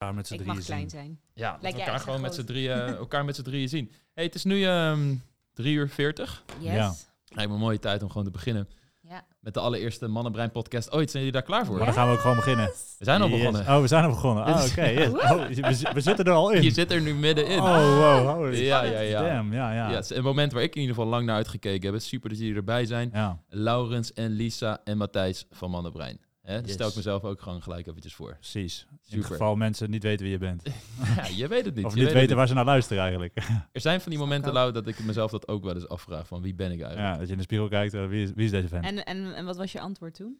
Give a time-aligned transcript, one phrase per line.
[0.00, 0.90] elkaar met z'n Ik drieën mag klein zien.
[0.90, 1.20] zijn.
[1.34, 3.92] Ja, dat we elkaar gewoon met z'n drieën, elkaar met z'n drieën zien.
[4.14, 5.14] hey, het is nu ehm
[5.54, 6.44] 3 uur 40.
[6.60, 6.72] Yes.
[6.72, 6.94] Ja.
[7.28, 8.68] Lijkt me een mooie tijd om gewoon te beginnen
[9.00, 9.24] Ja.
[9.40, 11.10] met de allereerste Mannenbrein podcast ooit.
[11.10, 11.76] Zijn jullie daar klaar voor?
[11.76, 12.66] Maar dan gaan we ook gewoon beginnen.
[12.98, 13.36] We zijn al Yes.
[13.38, 13.60] begonnen.
[13.74, 14.44] Oh, we zijn al begonnen.
[14.44, 14.86] Ah, oké.
[15.00, 15.08] yes.
[15.08, 16.62] Oh, we, zi- we zitten er al in.
[16.62, 17.58] Je zit er nu middenin.
[17.58, 18.34] Oh, wow.
[18.36, 19.22] holy Ja, ja, ja.
[19.34, 19.88] Damn, ja, ja.
[19.88, 22.00] Ja, het is een moment waar ik in ieder geval lang naar uitgekeken heb.
[22.00, 23.10] Super dat jullie erbij zijn.
[23.12, 26.20] Ja, Laurens en Lisa en Matthijs van Mannenbrein.
[26.40, 26.72] Hè, Yes.
[26.72, 28.34] stel ik mezelf ook gewoon gelijk eventjes voor.
[28.34, 28.86] precies.
[28.90, 29.18] In Super.
[29.18, 30.62] het geval mensen niet weten wie je bent.
[31.16, 31.84] ja, je weet het niet.
[31.84, 33.34] Of je niet weet weten waar ze naar luisteren eigenlijk.
[33.72, 36.26] Er zijn van die momenten, Lau, dat ik mezelf dat ook wel eens afvraag.
[36.26, 37.12] Van wie ben ik eigenlijk?
[37.12, 37.94] Ja, dat je in de spiegel kijkt.
[37.94, 38.82] eh, wie, is, wie is deze fan?
[38.82, 40.38] En, en, en wat was je antwoord toen?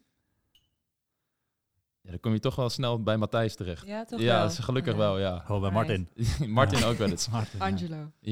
[2.03, 3.85] Ja, dan kom je toch wel snel bij Matthijs terecht.
[3.87, 4.41] Ja, toch ja, wel?
[4.41, 4.97] dat is gelukkig Ja.
[4.99, 5.39] wel, ja.
[5.39, 6.09] Gewoon bij Martin.
[6.47, 7.29] Martin ook wel eens.
[7.37, 7.65] Martin, ja.
[7.65, 8.11] Angelo.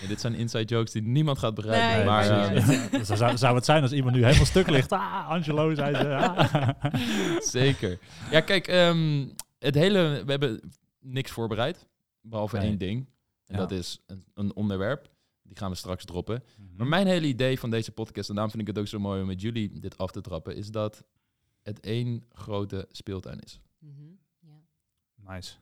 [0.00, 1.96] Ja, dit zijn inside jokes die niemand gaat begrijpen.
[1.96, 2.98] Nee, maar maar- eh, ja.
[2.98, 4.92] Dus zou, zou het zijn als iemand nu helemaal stuk ligt.
[4.92, 6.14] Ah, Angelo, zei ze.
[6.16, 7.40] Ah.
[7.40, 7.98] zeker.
[8.30, 9.26] Ja, kijk, ehm,
[9.58, 11.86] het hele, we hebben niks voorbereid.
[12.20, 12.66] Behalve Nee.
[12.68, 13.06] één ding.
[13.46, 13.60] En Ja.
[13.60, 15.10] dat is een, een onderwerp.
[15.42, 16.42] Die gaan we straks droppen.
[16.58, 16.68] Mhm.
[16.76, 19.20] Maar mijn hele idee van deze podcast, en daarom vind ik het ook zo mooi
[19.20, 21.02] om met jullie dit af te trappen, is dat
[21.62, 23.60] het één grote speeltuin is.
[23.78, 24.02] Mhm,
[24.40, 25.32] ja.
[25.34, 25.52] Nice.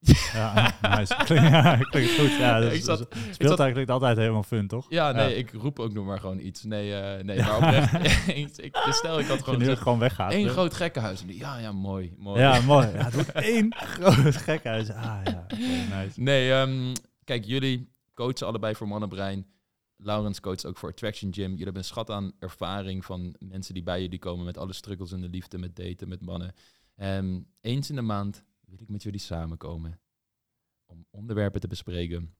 [0.32, 1.14] Ja, nice.
[1.24, 2.36] Klinkt, ja, klinkt goed.
[2.36, 4.86] Ja, dus, Ik zat- dus ik speeltuin klinkt altijd helemaal fun, toch?
[4.90, 5.36] Ja, nee, Ja.
[5.36, 6.62] ik roep ook nog maar gewoon iets.
[6.64, 7.92] Nee, eh, nee maar oprecht.
[8.64, 10.32] ik, stel, ik had gewoon gewoon weggaat.
[10.32, 10.52] één hè?
[10.52, 11.24] groot gekkenhuis.
[11.26, 12.40] Ja, ja, mooi, mooi.
[12.40, 12.86] Ja, mooi.
[12.86, 14.90] Ja, het wordt één groot gekhuis.
[14.90, 15.46] Ah ja,
[15.98, 16.20] nice.
[16.20, 19.46] Nee, ehm, kijk, jullie coachen allebei voor Mannenbrein.
[20.02, 21.50] Laurens coacht ook voor Attraction Gym.
[21.50, 25.12] Jullie hebben een schat aan ervaring van mensen die bij jullie komen met alle struggles
[25.12, 26.54] in de liefde, met daten, met mannen.
[26.96, 30.00] Ehm, eens in de maand wil ik met jullie samenkomen
[30.86, 32.34] om onderwerpen te bespreken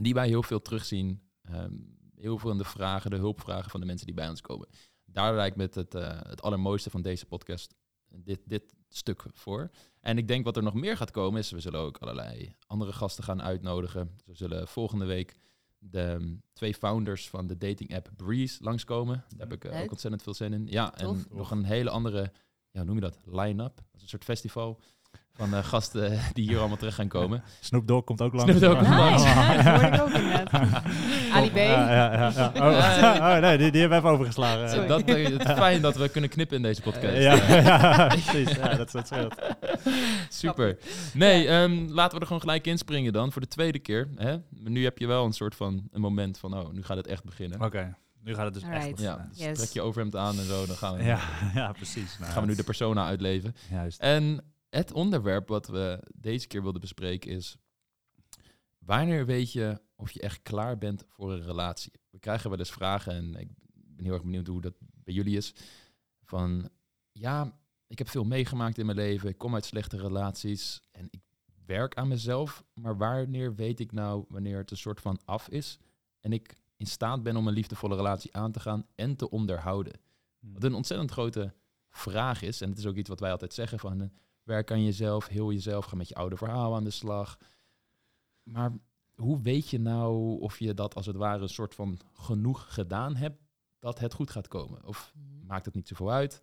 [0.00, 1.22] die wij heel veel terugzien.
[1.42, 1.74] Ehm,
[2.14, 4.68] heel veel in de vragen, de hulpvragen van de mensen die bij ons komen.
[5.04, 7.74] Daar lijkt me het, eh, het allermooiste van deze podcast
[8.08, 9.70] dit, dit stuk voor.
[10.00, 12.92] En ik denk wat er nog meer gaat komen is, we zullen ook allerlei andere
[12.92, 14.16] gasten gaan uitnodigen.
[14.24, 15.36] We zullen volgende week
[15.90, 19.24] de ehm, twee founders van de dating app Breeze langskomen.
[19.28, 20.66] Daar heb ik eh, ook ontzettend veel zin in.
[20.66, 22.32] Ja, en nog een hele andere,
[22.70, 23.76] ja, hoe noem je dat, line-up.
[23.76, 24.80] Dat is een soort festival
[25.36, 27.42] van eh, gasten die hier allemaal terecht gaan komen.
[27.60, 28.56] Snoop Dogg komt ook langs.
[28.56, 28.96] Snoop Dogg komt Ja.
[29.10, 29.22] langs.
[29.24, 30.82] Nice, ja, dat hoorde ik ook inderdaad.
[31.34, 31.56] Ali B.
[31.56, 32.52] Ja, ja, ja, ja.
[32.54, 34.68] Oh, oh, nee, die, die hebben we even overgeslagen.
[34.70, 34.86] Sorry.
[34.86, 37.16] Dat, het is fijn dat we kunnen knippen in deze podcast.
[37.16, 38.50] Ja, ja, precies.
[38.56, 39.34] Ja, dat, dat scheelt.
[40.28, 40.78] Super.
[41.12, 44.08] Nee, ehm, laten we er gewoon gelijk inspringen dan voor de tweede keer.
[44.16, 44.36] Hè?
[44.50, 47.24] Nu heb je wel een soort van een moment van, oh, nu gaat het echt
[47.24, 47.60] beginnen.
[47.62, 49.00] Oké, nu gaat het dus echt Alright.
[49.00, 49.28] Ja, beginnen.
[49.36, 49.58] dus Yes.
[49.58, 51.18] trek je overhemd aan en zo, dan gaan we, Ja,
[51.54, 52.18] ja, precies.
[52.18, 53.54] Nou, gaan we nu de persona uitleven.
[53.70, 54.00] Juist.
[54.00, 54.44] En
[54.74, 57.56] het onderwerp wat we deze keer wilden bespreken is...
[58.78, 61.92] Wanneer weet je of je echt klaar bent voor een relatie?
[62.10, 65.36] We krijgen wel eens vragen en ik ben heel erg benieuwd hoe dat bij jullie
[65.36, 65.54] is.
[66.22, 66.70] Van,
[67.12, 69.28] ja, ik heb veel meegemaakt in mijn leven.
[69.28, 71.20] Ik kom uit slechte relaties en ik
[71.66, 72.64] werk aan mezelf.
[72.74, 75.78] Maar wanneer weet ik nou wanneer het een soort van af is...
[76.20, 80.00] en ik in staat ben om een liefdevolle relatie aan te gaan en te onderhouden?
[80.38, 81.54] Wat een ontzettend grote
[81.90, 82.60] vraag is.
[82.60, 84.10] En het is ook iets wat wij altijd zeggen van
[84.44, 87.38] werk aan jezelf, heel jezelf, ga met je oude verhaal aan de slag.
[88.42, 88.72] Maar
[89.14, 93.16] hoe weet je nou of je dat als het ware een soort van genoeg gedaan
[93.16, 93.38] hebt
[93.78, 94.84] dat het goed gaat komen?
[94.86, 95.46] Of Mhm.
[95.46, 96.40] maakt het niet zoveel uit?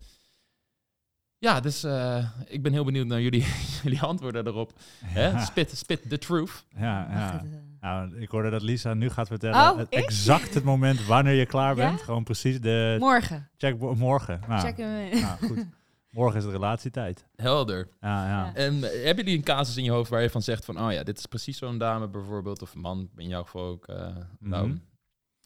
[1.38, 3.46] Ja, dus eh, ik ben heel benieuwd naar jullie,
[3.82, 4.72] jullie antwoorden erop.
[5.04, 5.40] Hè?
[5.44, 6.64] Spit, spit the truth.
[6.76, 7.40] ja, eh,
[7.80, 9.98] Nou, ik hoorde dat Lisa nu gaat vertellen Oh, het ik?
[10.04, 11.88] exact het moment wanneer je klaar Ja?
[11.88, 12.00] bent.
[12.00, 13.50] Gewoon precies de Morgen.
[13.56, 14.40] check morgen.
[14.48, 15.20] Nou, Check hem in.
[15.20, 15.66] nou, goed.
[16.12, 17.26] Morgen is het relatietijd.
[17.36, 17.88] Helder.
[18.00, 18.44] Ja, ja.
[18.46, 18.54] Ja.
[18.54, 20.92] En eh, hebben jullie een casus in je hoofd waar je van zegt van, oh
[20.92, 24.16] ja, dit is precies zo'n dame bijvoorbeeld, of een man, in jouw geval ook, eh,
[24.38, 24.76] nou, Mhm.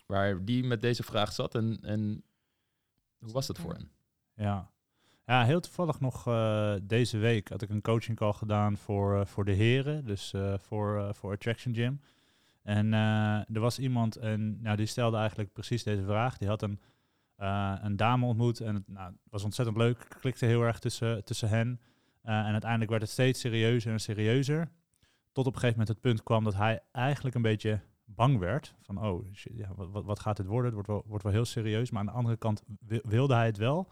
[0.06, 2.22] waar die met deze vraag zat en, en
[3.18, 3.90] hoe was dat voor hen?
[4.34, 4.70] Ja.
[5.26, 9.44] ja, heel toevallig nog eh, deze week had ik een coaching call gedaan voor, voor
[9.44, 12.00] de heren, dus eh, voor, eh, voor Attraction Gym.
[12.62, 16.38] En eh, er was iemand en nou, die stelde eigenlijk precies deze vraag.
[16.38, 16.80] Die had een,
[17.36, 21.48] eh, een dame ontmoet en het nou, was ontzettend leuk, klikte heel erg tussen, tussen
[21.48, 21.80] hen.
[22.22, 24.68] Eh, en uiteindelijk werd het steeds serieuzer en serieuzer.
[25.32, 28.74] Tot op een gegeven moment het punt kwam dat hij eigenlijk een beetje bang werd.
[28.82, 30.64] Van, oh, shit, ja, wat, wat, gaat dit worden?
[30.64, 31.90] Het wordt wel, wordt wel heel serieus.
[31.90, 33.88] Maar aan de andere kant wi- wilde hij het wel.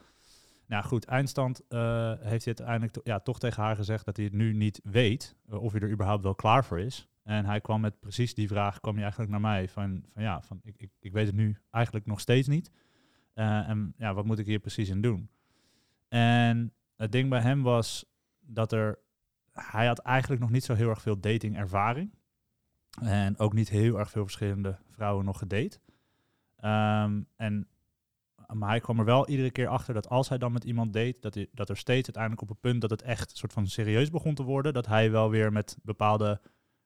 [0.67, 4.35] Nou goed, eindstand eh, heeft hij uiteindelijk ja, toch tegen haar gezegd dat hij het
[4.35, 5.37] nu niet weet.
[5.49, 7.09] of hij er überhaupt wel klaar voor is.
[7.23, 9.69] En hij kwam met precies die vraag, kwam hij eigenlijk naar mij.
[9.69, 12.71] Van, van ja, van, ik, ik, ik weet het nu eigenlijk nog steeds niet.
[13.35, 15.29] Eh, en ja, wat moet ik hier precies in doen?
[16.09, 18.05] En het ding bij hem was
[18.41, 18.99] dat er...
[19.53, 22.15] Hij had eigenlijk nog niet zo heel erg veel datingervaring.
[23.01, 25.79] En ook niet heel erg veel verschillende vrouwen nog gedate.
[26.57, 27.69] Ehm, en
[28.53, 31.23] maar hij kwam er wel iedere keer achter dat als hij dan met iemand deed,
[31.23, 34.11] dat, hij, dat er steeds uiteindelijk op een punt dat het echt soort van serieus
[34.11, 36.41] begon te worden, dat hij wel weer met bepaalde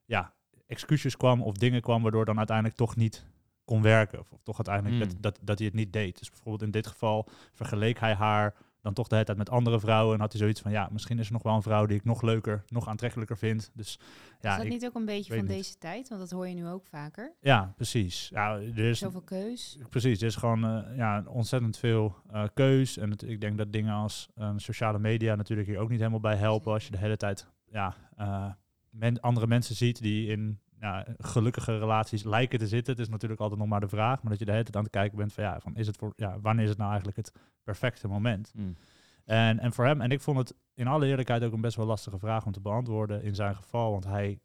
[0.05, 0.35] ja,
[0.67, 3.27] excuses kwam of dingen kwam waardoor dan uiteindelijk toch niet
[3.69, 4.19] kon werken.
[4.19, 5.09] Of, of toch uiteindelijk Hmm.
[5.13, 6.19] dat, dat, dat hij het niet deed.
[6.19, 9.81] Dus bijvoorbeeld in dit geval vergeleek hij haar dan toch de hele tijd met andere
[9.81, 10.15] vrouwen.
[10.15, 12.05] En had hij zoiets van, ja, misschien is er nog wel een vrouw die ik
[12.05, 13.71] nog leuker, nog aantrekkelijker vind.
[13.75, 13.99] Dus
[14.41, 15.53] ja, is dat ik- niet ook een beetje van niet.
[15.57, 16.09] deze tijd?
[16.09, 17.33] Want dat hoor je nu ook vaker.
[17.41, 18.29] ja precies.
[18.29, 19.79] Ja, er is, Zoveel keus.
[19.89, 22.97] Precies, er is gewoon eh, ja, ontzettend veel eh, keus.
[22.99, 26.21] En het, ik denk dat dingen als eh, sociale media natuurlijk hier ook niet helemaal
[26.21, 26.73] bij helpen.
[26.73, 28.51] Als je de hele tijd ja, eh,
[28.91, 32.93] men- andere mensen ziet die in ja, gelukkige relaties lijken te zitten.
[32.93, 34.23] Het is natuurlijk altijd nog maar de vraag.
[34.23, 35.97] Maar dat je de hele tijd aan het kijken bent van ja, van is het
[35.97, 37.33] voor, ja wanneer is het nou eigenlijk het
[37.63, 38.53] perfecte moment?
[38.55, 38.77] Mm.
[39.25, 41.87] En, en voor hem, en ik vond het in alle eerlijkheid ook een best wel
[41.87, 43.91] lastige vraag om te beantwoorden in zijn geval.
[43.91, 44.41] Want hij,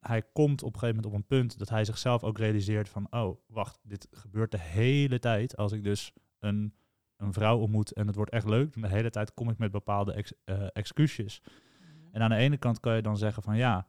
[0.00, 3.06] hij komt op een gegeven moment op een punt dat hij zichzelf ook realiseert van,
[3.10, 5.56] oh, wacht, dit gebeurt de hele tijd.
[5.56, 6.74] Als ik dus een,
[7.16, 9.70] een vrouw ontmoet en het wordt echt leuk, dan de hele tijd kom ik met
[9.70, 11.42] bepaalde ex, eh, excuses.
[12.12, 13.86] En aan de ene kant kan je dan zeggen van, ja,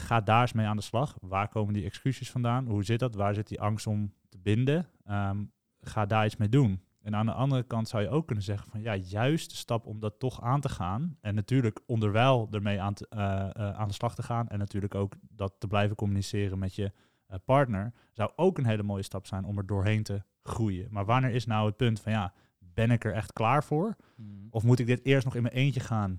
[0.00, 1.16] ga daar eens mee aan de slag.
[1.20, 2.66] Waar komen die excuses vandaan?
[2.66, 3.14] Hoe zit dat?
[3.14, 4.86] Waar zit die angst om te binden?
[5.04, 5.44] Ehm,
[5.80, 6.82] ga daar iets mee doen.
[7.02, 9.86] En aan de andere kant zou je ook kunnen zeggen van ja, juist de stap
[9.86, 11.16] om dat toch aan te gaan.
[11.20, 14.48] En natuurlijk onderwijl ermee aan, te, eh, eh, aan de slag te gaan.
[14.48, 16.92] En natuurlijk ook dat te blijven communiceren met je
[17.26, 17.92] eh, partner.
[18.12, 20.88] Zou ook een hele mooie stap zijn om er doorheen te groeien.
[20.90, 23.96] Maar wanneer is nou het punt van ja, ben ik er echt klaar voor?
[24.16, 24.46] Mm.
[24.50, 26.16] Of moet ik dit eerst nog in mijn eentje gaan,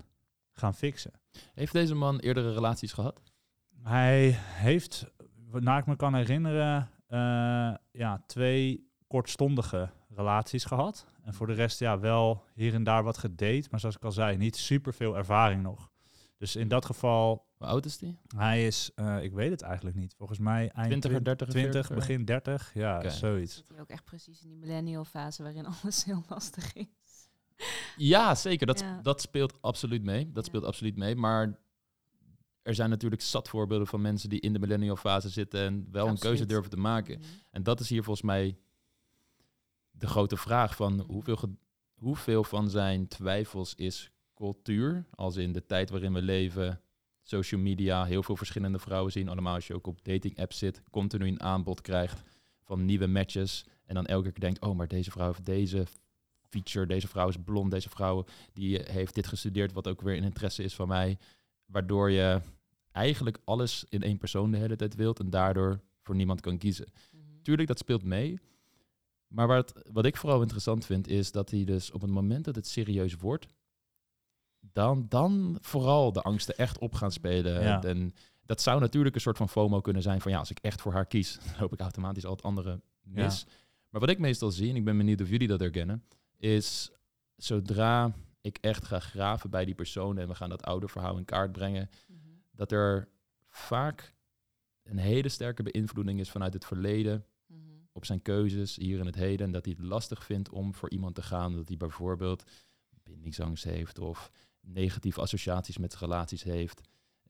[0.50, 1.12] gaan fixen?
[1.54, 3.31] Heeft deze man eerdere relaties gehad?
[3.82, 5.06] Hij heeft,
[5.50, 7.18] naar ik me kan herinneren, eh,
[7.92, 11.06] ja, twee kortstondige relaties gehad.
[11.22, 13.66] En voor de rest ja, wel hier en daar wat gedate.
[13.70, 15.90] Maar zoals ik al zei, niet super veel ervaring nog.
[16.36, 18.18] Dus in dat geval, Hoe oud is die?
[18.36, 20.14] hij is, eh, ik weet het eigenlijk niet.
[20.16, 21.94] Volgens mij eind 20er, 30er, 20, 40er?
[21.94, 22.70] begin 30.
[22.74, 23.54] Ja, zoiets.
[23.54, 26.86] Zit hij ook echt precies in die millennial fase waarin alles heel lastig is.
[27.96, 28.66] Ja, zeker.
[28.66, 29.00] Dat, Ja.
[29.02, 30.24] dat speelt absoluut mee.
[30.32, 30.48] Dat Ja.
[30.48, 31.16] speelt absoluut mee.
[31.16, 31.58] Maar
[32.62, 36.08] er zijn natuurlijk zat voorbeelden van mensen die in de millennial fase zitten en wel
[36.08, 37.18] een keuze durven te maken.
[37.18, 37.28] Mhm.
[37.50, 38.56] En dat is hier volgens mij
[39.90, 41.38] de grote vraag van hoeveel,
[41.94, 46.80] hoeveel van zijn twijfels is cultuur, als in de tijd waarin we leven,
[47.22, 50.82] social media, heel veel verschillende vrouwen zien, allemaal als je ook op dating apps zit,
[50.90, 52.22] continu een aanbod krijgt
[52.62, 55.86] van nieuwe matches en dan elke keer denkt, oh maar deze vrouw heeft deze
[56.48, 60.24] feature, deze vrouw is blond, deze vrouw die heeft dit gestudeerd wat ook weer een
[60.24, 61.18] interesse is van mij,
[61.72, 62.40] waardoor je
[62.92, 66.86] eigenlijk alles in één persoon de hele tijd wilt en daardoor voor niemand kan kiezen.
[67.10, 67.42] Mhm.
[67.42, 68.38] Tuurlijk, dat speelt mee.
[69.28, 72.54] Maar wat, wat ik vooral interessant vind, is dat hij dus op het moment dat
[72.54, 73.46] het serieus wordt,
[74.72, 77.62] dan, dan vooral de angsten echt op gaan spelen.
[77.62, 77.82] Ja.
[77.82, 78.14] En
[78.44, 80.92] dat zou natuurlijk een soort van FOMO kunnen zijn van ja, als ik echt voor
[80.92, 83.46] haar kies, dan loop ik automatisch al het andere mis.
[83.88, 86.04] Maar wat ik meestal zie, en ik ben benieuwd of jullie dat herkennen,
[86.36, 86.90] is
[87.36, 91.24] zodra ik echt ga graven bij die persoon en we gaan dat oude verhaal in
[91.24, 92.18] kaart brengen, Mhm.
[92.50, 93.08] dat er
[93.48, 94.14] vaak
[94.82, 97.60] een hele sterke beïnvloeding is vanuit het verleden Mhm.
[97.92, 99.46] op zijn keuzes hier in het heden.
[99.46, 101.54] En dat hij het lastig vindt om voor iemand te gaan.
[101.54, 102.44] Dat hij bijvoorbeeld
[103.02, 104.30] bindingsangst heeft of
[104.60, 106.80] negatieve associaties met relaties heeft.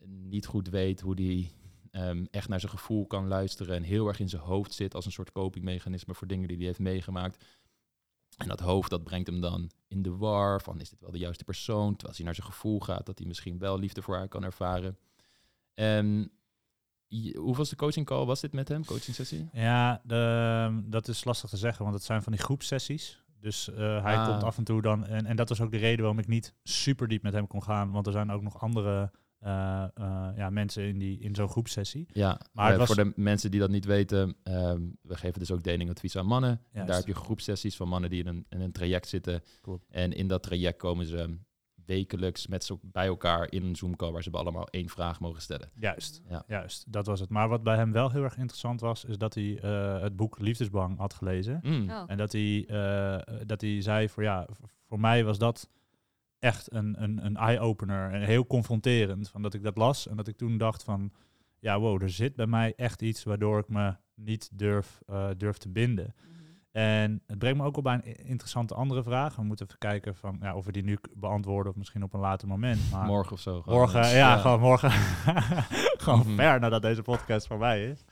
[0.05, 1.50] Niet goed weet hoe hij
[1.91, 3.76] ehm, echt naar zijn gevoel kan luisteren.
[3.76, 6.67] En heel erg in zijn hoofd zit als een soort copingmechanisme voor dingen die hij
[6.67, 7.44] heeft meegemaakt.
[8.37, 11.19] En dat hoofd dat brengt hem dan in de war van is dit wel de
[11.19, 11.87] juiste persoon?
[11.90, 14.44] Terwijl als hij naar zijn gevoel gaat, dat hij misschien wel liefde voor haar kan
[14.44, 14.99] ervaren.
[15.75, 16.31] En
[17.06, 19.48] je- hoeveelste coaching call was dit met hem, coaching sessie?
[19.53, 23.22] Ja, de, dat is lastig te zeggen, want het zijn van die groepsessies.
[23.41, 24.29] Dus eh, hij Ah.
[24.29, 25.06] komt af en toe dan.
[25.06, 27.62] En, en dat was ook de reden waarom ik niet super diep met hem kon
[27.62, 27.91] gaan.
[27.91, 29.10] Want er zijn ook nog andere
[30.37, 32.06] ja, mensen in, die, in zo'n groepsessie.
[32.13, 35.39] Ja, Maar eh, het was- voor de mensen die dat niet weten, ehm, we geven
[35.39, 36.51] dus ook datingadvies aan mannen.
[36.51, 36.89] En Juist.
[36.89, 39.43] daar heb je groepsessies van mannen die in een, in een traject zitten.
[39.61, 39.87] Klopt.
[39.91, 41.39] En in dat traject komen ze
[41.87, 45.70] wekelijks met z'n bij elkaar in een Zoom-call waar ze allemaal één vraag mogen stellen.
[45.75, 46.44] Juist, Ja.
[46.46, 47.29] juist, dat was het.
[47.29, 50.39] Maar wat bij hem wel heel erg interessant was, is dat hij eh, het boek
[50.39, 51.61] Liefdesbang had gelezen.
[51.63, 51.91] Mm.
[51.91, 52.03] Oh.
[52.06, 54.46] En dat hij, eh, dat hij zei voor ja,
[54.89, 55.69] voor mij was dat
[56.43, 59.29] echt een, een, een eye-opener en heel confronterend.
[59.31, 61.13] Van dat ik dat las en dat ik toen dacht van
[61.58, 65.56] ja, wow, er zit bij mij echt iets waardoor ik me niet durf, eh, durf
[65.58, 66.15] te binden.
[66.17, 66.31] Mhm.
[66.72, 69.37] En het brengt me ook op bij een interessante andere vraag.
[69.37, 72.20] We moeten even kijken van, ja, of we die nu beantwoorden of misschien op een
[72.20, 72.91] later moment.
[72.91, 73.63] Maar Morgen of zo.
[73.63, 73.79] gewoon.
[73.79, 74.91] Morgen, ja, gewoon morgen.
[76.05, 76.34] gewoon Mhm.
[76.37, 78.05] ver nadat deze podcast voorbij is.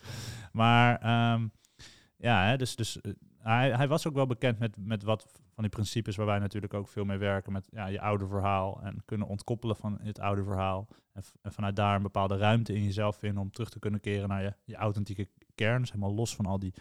[0.52, 1.46] Maar ehm,
[2.16, 5.26] ja, hè, dus, dus eh, hij, hij was ook wel bekend met, met wat
[5.62, 7.52] die principes waar wij natuurlijk ook veel mee werken.
[7.52, 10.88] Met ja, je oude verhaal en kunnen ontkoppelen van het oude verhaal.
[11.42, 14.42] En vanuit daar een bepaalde ruimte in jezelf vinden om terug te kunnen keren naar
[14.42, 15.80] je, je authentieke kern.
[15.80, 16.74] Dus helemaal los van al die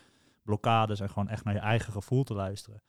[0.44, 2.82] blokkades en gewoon echt naar je eigen gevoel te luisteren.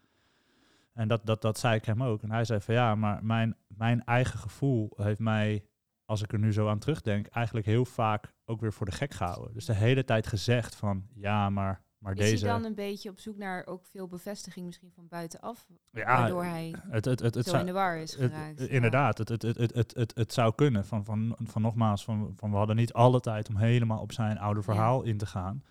[0.93, 2.23] En dat, dat, dat zei ik hem ook.
[2.23, 5.65] En hij zei van ja, maar mijn, mijn eigen gevoel heeft mij,
[6.05, 9.13] als ik er nu zo aan terugdenk, eigenlijk heel vaak ook weer voor de gek
[9.13, 9.55] gehouden.
[9.55, 12.45] Dus de hele tijd gezegd van ja, maar, maar Is deze.
[12.45, 15.67] hij dan een beetje op zoek naar ook veel bevestiging misschien van buitenaf?
[15.91, 18.59] ja, waardoor hij het, het, het, het, zo zou- in de war is geraakt.
[18.59, 20.85] het- inderdaad, het, het, het, het, het, het, het zou kunnen.
[20.85, 24.39] Van, van, van nogmaals, van, van we hadden niet alle tijd om helemaal op zijn
[24.39, 25.65] oude verhaal in te gaan.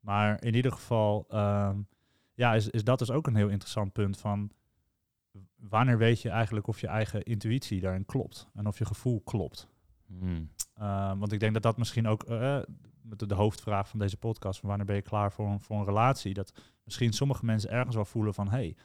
[0.00, 1.78] Maar in ieder geval, ehm,
[2.34, 4.50] ja, is, is dat dus ook een heel interessant punt van
[5.56, 9.68] wanneer weet je eigenlijk of je eigen intuïtie daarin klopt en of je gevoel klopt.
[10.06, 10.50] Hmm.
[10.74, 12.58] Ehm, want ik denk dat dat misschien ook eh,
[13.04, 15.84] met de, hoofdvraag van deze podcast, van wanneer ben je klaar voor een, voor een
[15.84, 16.52] relatie, dat
[16.84, 18.76] misschien sommige mensen ergens wel voelen van, hé, hey,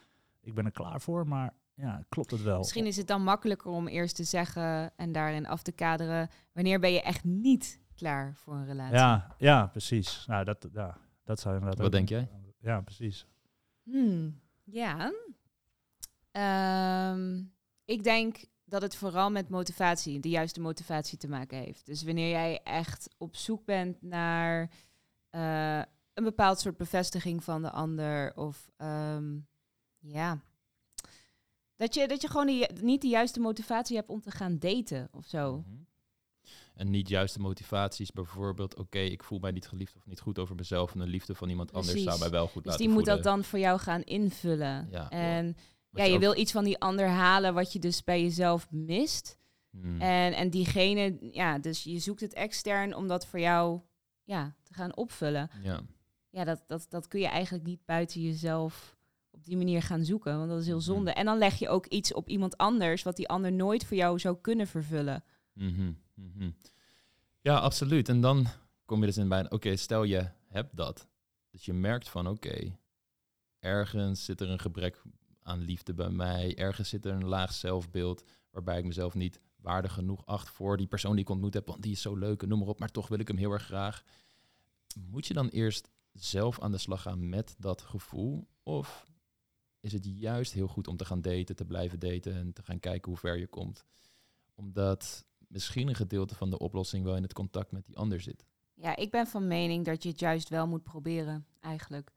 [0.42, 2.58] ik ben er klaar voor, maar ja, klopt het wel?
[2.58, 6.30] Misschien is het dan makkelijker om eerst te zeggen en daarin af te kaderen.
[6.54, 8.96] Wanneer ben je echt niet klaar voor een relatie?
[8.96, 10.26] Ja, ja, precies.
[10.28, 12.30] Nou, dat, ja, dat zou inderdaad Wat ook- denk jij?
[12.60, 13.26] Ja, precies.
[13.84, 15.12] Hmm, ja.
[16.32, 17.44] Ehm,
[17.86, 18.38] ik denk
[18.70, 21.86] dat het vooral met motivatie, de juiste motivatie te maken heeft.
[21.86, 24.70] Dus wanneer jij echt op zoek bent naar
[25.30, 25.82] eh,
[26.14, 29.38] een bepaald soort bevestiging van de ander, of ehm,
[30.00, 30.40] ja,
[31.76, 35.10] dat je, dat je gewoon die, niet de juiste motivatie hebt om te gaan daten
[35.12, 35.58] of zo.
[35.58, 35.78] Mhm.
[36.74, 40.56] En niet juiste motivaties, bijvoorbeeld, oké, ik voel mij niet geliefd of niet goed over
[40.56, 43.06] mezelf en de liefde van iemand anders zou mij wel goed Dus laten die moet
[43.06, 43.34] dat voelen.
[43.34, 44.88] dan voor jou gaan invullen.
[44.92, 45.58] Ja, en
[45.92, 49.38] ja, je ook- wil iets van die ander halen wat je dus bij jezelf mist.
[49.70, 50.02] Hmm.
[50.02, 53.80] En, en diegene, ja, dus je zoekt het extern om dat voor jou
[54.24, 55.50] ja, te gaan opvullen.
[55.64, 55.82] Ja.
[56.30, 58.98] Ja, dat, dat, dat kun je eigenlijk niet buiten jezelf
[59.32, 60.84] op die manier gaan zoeken, want dat is heel Mhm.
[60.86, 61.12] zonde.
[61.12, 64.20] En dan leg je ook iets op iemand anders wat die ander nooit voor jou
[64.20, 65.24] zou kunnen vervullen.
[65.54, 66.50] Mhm, mhm.
[67.42, 68.10] Ja, absoluut.
[68.10, 68.48] En dan
[68.86, 71.08] kom je dus in bij, oké, stel je hebt dat.
[71.52, 72.78] Dus je merkt van, oké,
[73.60, 75.02] ergens zit er een gebrek
[75.44, 76.58] aan liefde bij mij.
[76.58, 80.88] Ergens zit er een laag zelfbeeld waarbij ik mezelf niet waardig genoeg acht voor die
[80.88, 81.68] persoon die ik ontmoet heb.
[81.68, 83.52] Want die is zo leuk en noem maar op, maar toch wil ik hem heel
[83.52, 84.04] erg graag.
[85.10, 88.48] Moet je dan eerst zelf aan de slag gaan met dat gevoel?
[88.64, 89.06] Of
[89.80, 92.80] is het juist heel goed om te gaan daten, te blijven daten en te gaan
[92.80, 93.86] kijken hoe ver je komt?
[94.56, 98.46] Omdat misschien een gedeelte van de oplossing wel in het contact met die ander zit.
[98.74, 102.12] Ja, ik ben van mening dat je het juist wel moet proberen, eigenlijk.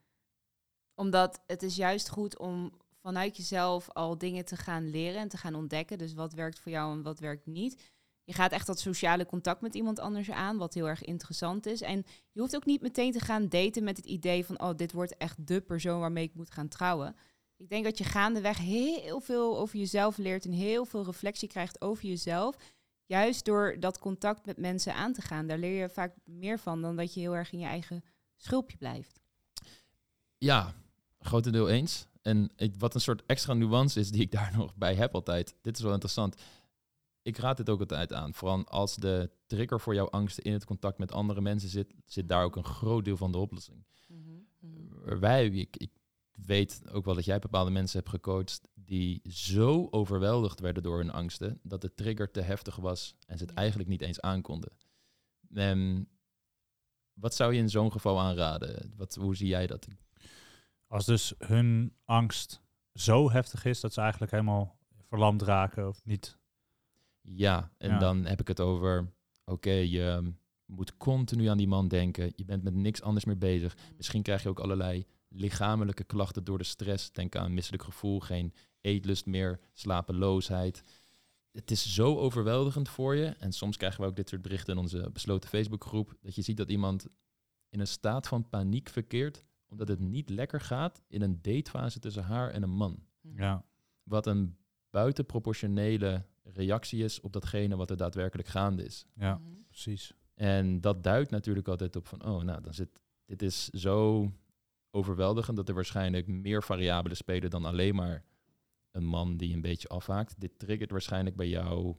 [0.95, 5.37] Omdat het is juist goed om vanuit jezelf al dingen te gaan leren en te
[5.37, 5.99] gaan ontdekken.
[5.99, 7.83] Dus wat werkt voor jou en wat werkt niet.
[8.25, 11.81] Je gaat echt dat sociale contact met iemand anders aan, wat heel erg interessant is.
[11.81, 14.93] En je hoeft ook niet meteen te gaan daten met het idee van, oh, dit
[14.93, 17.17] wordt echt de persoon waarmee ik moet gaan trouwen.
[17.57, 21.81] Ik denk dat je gaandeweg heel veel over jezelf leert en heel veel reflectie krijgt
[21.81, 22.57] over jezelf.
[23.07, 25.47] Juist door dat contact met mensen aan te gaan.
[25.47, 28.05] Daar leer je vaak meer van dan dat je heel erg in je eigen
[28.37, 29.21] schulpje blijft.
[30.39, 30.75] Ja,
[31.19, 32.07] grotendeel eens.
[32.23, 35.55] En wat een soort extra nuance is die ik daar nog bij heb altijd.
[35.61, 36.43] Dit is wel interessant.
[37.23, 38.35] Ik raad dit ook altijd aan.
[38.35, 42.29] Vooral als de trigger voor jouw angsten in het contact met andere mensen zit, zit
[42.29, 43.85] daar ook een groot deel van de oplossing.
[45.21, 45.91] Wij, ik, ik
[46.33, 51.11] weet ook wel dat jij bepaalde mensen hebt gecoacht die zo overweldigd werden door hun
[51.11, 53.59] angsten, dat de trigger te heftig was en ze het Ja.
[53.59, 54.73] eigenlijk niet eens aankonden.
[55.55, 56.09] En
[57.13, 58.93] wat zou je in zo'n geval aanraden?
[58.97, 59.87] Wat, hoe zie jij dat?
[60.93, 62.63] Als dus hun angst
[62.95, 66.39] zo heftig is dat ze eigenlijk helemaal verlamd raken of niet.
[67.21, 67.99] Ja, en Ja.
[67.99, 69.13] dan heb ik het over,
[69.45, 70.33] oké, je
[70.67, 72.33] moet continu aan die man denken.
[72.37, 73.77] Je bent met niks anders meer bezig.
[73.97, 77.13] Misschien krijg je ook allerlei lichamelijke klachten door de stress.
[77.13, 80.83] Denk aan misselijk gevoel, geen eetlust meer, slapeloosheid.
[81.53, 83.27] Het is zo overweldigend voor je.
[83.27, 86.15] En soms krijgen we ook dit soort berichten in onze besloten Facebookgroep.
[86.21, 87.07] Dat je ziet dat iemand
[87.69, 89.45] in een staat van paniek verkeert.
[89.73, 93.03] Omdat het niet lekker gaat in een datefase tussen haar en een man.
[93.21, 93.65] Ja,
[94.03, 94.57] Wat een
[94.91, 99.07] buitenproportionele reactie is op datgene wat er daadwerkelijk gaande is.
[99.15, 99.51] ja, Mhm.
[99.69, 100.13] precies.
[100.35, 104.29] En dat duidt natuurlijk altijd op van, oh, nou, dan zit, dit is zo
[104.91, 108.25] overweldigend dat er waarschijnlijk meer variabelen spelen dan alleen maar
[108.91, 110.41] een man die een beetje afhaakt.
[110.41, 111.97] Dit triggert waarschijnlijk bij jou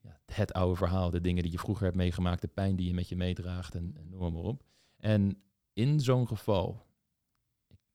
[0.00, 2.94] ja, het oude verhaal, de dingen die je vroeger hebt meegemaakt, de pijn die je
[2.94, 4.62] met je meedraagt en, en noem maar op.
[4.96, 5.42] En
[5.78, 6.86] in zo'n geval,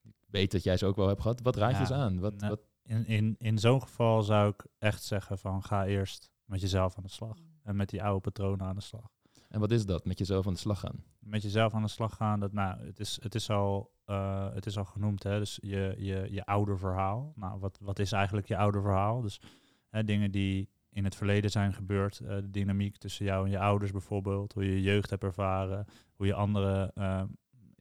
[0.04, 2.20] ik weet dat jij ze ook wel hebt gehad, wat raad je Ja, ze aan?
[2.20, 6.32] Wat, nou, wat, In, in, in zo'n geval zou ik echt zeggen van ga eerst
[6.46, 7.38] met jezelf aan de slag.
[7.64, 9.12] En met die oude patronen aan de slag.
[9.50, 10.06] en wat is dat?
[10.06, 11.04] Met jezelf aan de slag gaan.
[11.20, 14.66] Met jezelf aan de slag gaan, dat, nou, het, is, het, is al, eh, het
[14.66, 15.40] is al genoemd, hè?
[15.40, 17.34] dus je, je, je oude verhaal.
[17.36, 19.22] Nou, wat, wat is eigenlijk je oude verhaal?
[19.22, 19.42] Dus
[19.90, 23.60] hè, dingen die in het verleden zijn gebeurd, eh, de dynamiek tussen jou en je
[23.60, 25.86] ouders bijvoorbeeld, hoe je je jeugd hebt ervaren,
[26.16, 27.24] hoe je anderen eh,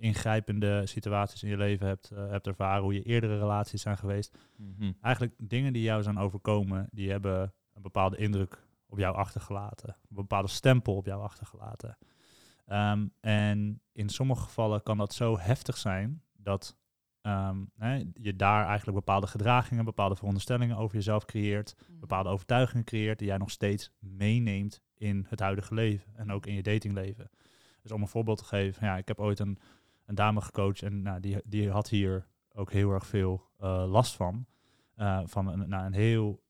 [0.02, 4.38] ingrijpende situaties in je leven hebt, eh, hebt ervaren, hoe je eerdere relaties zijn geweest.
[4.56, 4.92] Mhm.
[5.00, 9.88] Eigenlijk dingen die jou zijn overkomen, die hebben een bepaalde indruk op jou achtergelaten.
[9.88, 11.99] Een bepaalde stempel op jou achtergelaten.
[12.66, 16.76] Ehm, en in sommige gevallen kan dat zo heftig zijn dat
[17.23, 22.00] ehm, hè, je daar eigenlijk bepaalde gedragingen, bepaalde veronderstellingen over jezelf creëert, Mhm.
[22.00, 26.54] bepaalde overtuigingen creëert die jij nog steeds meeneemt in het huidige leven en ook in
[26.54, 27.30] je datingleven.
[27.82, 29.59] Dus om een voorbeeld te geven, ja, ik heb ooit een,
[30.12, 34.16] een dame gecoacht en nou, die, die had hier ook heel erg veel eh, last
[34.16, 34.47] van.
[34.95, 36.42] Eh, van een, nou, een heel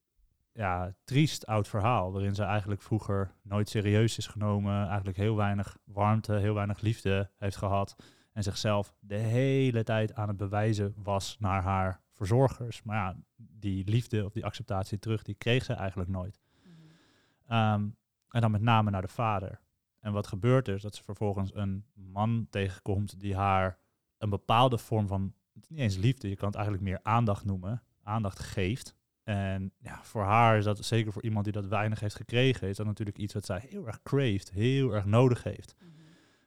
[0.53, 5.77] ja, triest oud verhaal, waarin ze eigenlijk vroeger nooit serieus is genomen, eigenlijk heel weinig
[5.85, 7.97] warmte, heel weinig liefde heeft gehad
[8.33, 12.83] en zichzelf de hele tijd aan het bewijzen was naar haar verzorgers.
[12.83, 16.41] Maar ja, die liefde of die acceptatie terug, die kreeg ze eigenlijk nooit.
[16.63, 16.71] Mhm.
[17.47, 17.89] Ehm,
[18.29, 19.61] en dan met name naar de vader.
[20.03, 23.79] En wat gebeurt is dat ze vervolgens een man tegenkomt die haar
[24.19, 25.35] een bepaalde vorm van,
[25.69, 28.95] niet eens liefde, je kan het eigenlijk meer aandacht noemen, aandacht geeft.
[29.23, 32.77] En ja, voor haar is dat, zeker voor iemand die dat weinig heeft gekregen, is
[32.77, 35.75] dat natuurlijk iets wat zij heel erg craeft, heel erg nodig heeft.
[35.79, 35.89] Mhm.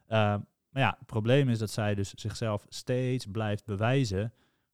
[0.06, 4.32] Ehm, maar ja, het probleem is dat zij dus zichzelf steeds blijft bewijzen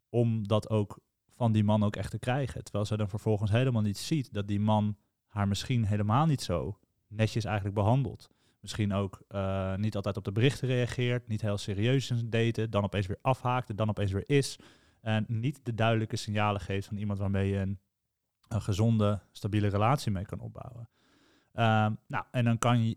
[0.09, 0.99] om dat ook
[1.29, 2.65] van die man ook echt te krijgen.
[2.65, 4.97] Terwijl zij dan vervolgens helemaal niet ziet dat die man
[5.27, 8.31] haar misschien helemaal niet zo netjes eigenlijk behandelt.
[8.63, 12.85] Misschien ook eh, niet altijd op de berichten reageert, niet heel serieus in daten, dan
[12.85, 14.59] opeens weer afhaakt en dan opeens weer is.
[15.01, 17.79] En niet de duidelijke signalen geeft van iemand waarmee je een,
[18.49, 20.89] een gezonde, stabiele relatie mee kan opbouwen.
[21.53, 22.97] Ehm, nou, en dan kan je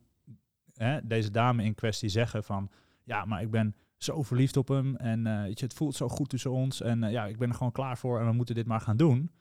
[0.73, 2.69] hè, deze dame in kwestie zeggen van,
[3.03, 6.51] ja, maar ik ben zo verliefd op hem en eh, het voelt zo goed tussen
[6.51, 8.81] ons en eh, ja, ik ben er gewoon klaar voor en we moeten dit maar
[8.81, 9.31] gaan doen.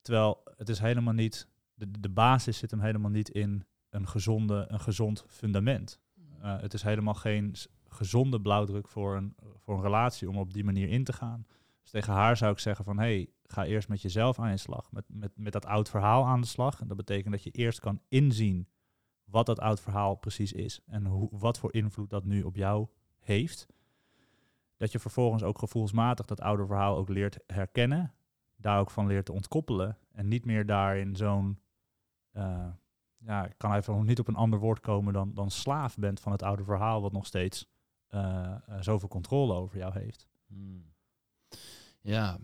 [0.00, 3.66] Terwijl het is helemaal niet, de basis zit hem helemaal niet in
[3.96, 6.00] een, gezonde, een gezond fundament.
[6.14, 6.44] Mhm.
[6.44, 7.54] Eh, het is helemaal geen
[7.88, 11.46] gezonde blauwdruk voor een, voor een relatie om op die manier in te gaan.
[11.82, 14.92] Dus tegen haar zou ik zeggen van, hey, ga eerst met jezelf aan je slag.
[14.92, 16.80] Met, met, met dat oud verhaal aan de slag.
[16.80, 18.68] En dat betekent dat je eerst kan inzien
[19.24, 20.80] wat dat oud verhaal precies is.
[20.86, 22.86] En hoe, wat voor invloed dat nu op jou
[23.18, 23.66] heeft.
[24.76, 28.14] Dat je vervolgens ook gevoelsmatig dat oude verhaal ook leert herkennen.
[28.56, 29.98] Daar ook van leert te ontkoppelen.
[30.12, 31.58] En niet meer daarin zo'n...
[32.32, 32.68] eh,
[33.18, 36.20] ja, ik kan even nog niet op een ander woord komen dan, dan slaaf bent
[36.20, 37.66] van het oude verhaal, wat nog steeds
[38.06, 40.26] eh, zoveel controle over jou heeft.
[40.46, 40.94] Hmm.
[42.00, 42.38] Ja,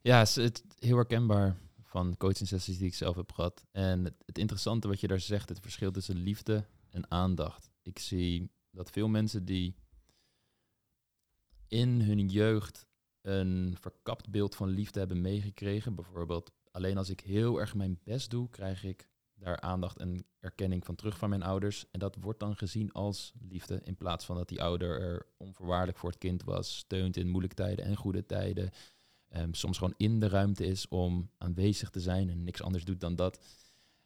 [0.00, 3.64] ja het is heel herkenbaar van coaching sessies die ik zelf heb gehad.
[3.70, 7.70] En het, het interessante wat je daar zegt, het verschil tussen liefde en aandacht.
[7.82, 9.74] Ik zie dat veel mensen die
[11.68, 12.86] in hun jeugd
[13.22, 15.94] een verkapt beeld van liefde hebben meegekregen.
[15.94, 19.08] Bijvoorbeeld, alleen als ik heel erg mijn best doe, krijg ik
[19.40, 21.84] daar aandacht en erkenning van terug van mijn ouders.
[21.90, 25.98] En dat wordt dan gezien als liefde, in plaats van dat die ouder er onvoorwaardelijk
[25.98, 28.70] voor het kind was, steunt in moeilijke tijden en goede tijden.
[29.28, 33.00] Ehm, soms gewoon in de ruimte is om aanwezig te zijn en niks anders doet
[33.00, 33.40] dan dat.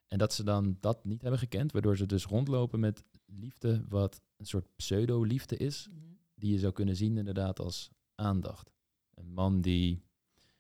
[0.09, 4.21] En dat ze dan dat niet hebben gekend, waardoor ze dus rondlopen met liefde, wat
[4.37, 5.99] een soort pseudo-liefde is, Mhm.
[6.35, 8.71] die je zou kunnen zien inderdaad als aandacht.
[9.15, 10.03] Een man die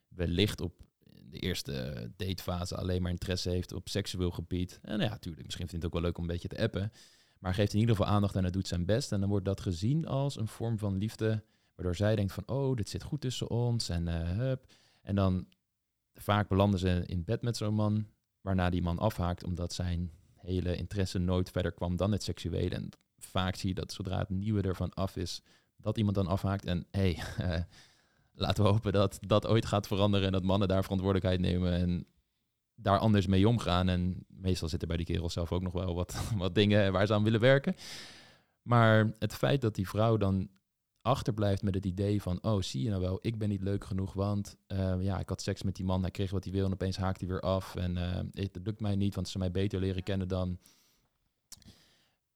[0.08, 0.82] wellicht op
[1.34, 4.78] de eerste datefase alleen maar interesse heeft op seksueel gebied.
[4.82, 6.92] En ja, natuurlijk, misschien vindt het ook wel leuk om een beetje te appen.
[7.38, 9.12] Maar geeft in ieder geval aandacht en hij doet zijn best.
[9.12, 11.44] En dan wordt dat gezien als een vorm van liefde.
[11.74, 13.88] Waardoor zij denkt van, oh, dit zit goed tussen ons.
[13.88, 14.66] En eh, hup.
[15.02, 15.46] En dan
[16.14, 18.06] vaak belanden ze in bed met zo'n man.
[18.40, 22.74] Waarna die man afhaakt omdat zijn hele interesse nooit verder kwam dan het seksuele.
[22.74, 25.42] En vaak zie je dat zodra het nieuwe ervan af is,
[25.76, 26.64] dat iemand dan afhaakt.
[26.64, 27.22] En hé, hey,
[27.56, 27.62] eh,
[28.34, 32.06] laten we hopen dat dat ooit gaat veranderen en dat mannen daar verantwoordelijkheid nemen en
[32.74, 33.88] daar anders mee omgaan.
[33.88, 37.14] En meestal zitten bij die kerels zelf ook nog wel wat, wat dingen waar ze
[37.14, 37.74] aan willen werken.
[38.62, 40.48] Maar het feit dat die vrouw dan
[41.02, 44.12] achterblijft met het idee van, oh, zie je nou wel, ik ben niet leuk genoeg,
[44.12, 46.72] want eh, ja, ik had seks met die man, hij kreeg wat hij wil en
[46.72, 47.76] opeens haakt hij weer af.
[47.76, 50.58] En eh, het lukt mij niet, want ze mij beter leren kennen dan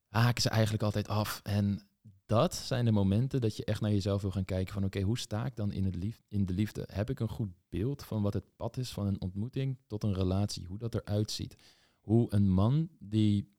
[0.09, 1.41] haken ze eigenlijk altijd af.
[1.43, 1.88] En
[2.29, 5.19] dat zijn de momenten dat je echt naar jezelf wil gaan kijken van oké, hoe
[5.19, 6.89] sta ik dan in, het lief, in de liefde?
[6.93, 10.15] Heb ik een goed beeld van wat het pad is van een ontmoeting tot een
[10.15, 10.67] relatie?
[10.67, 11.57] Hoe dat eruit ziet?
[12.01, 13.57] Hoe een man die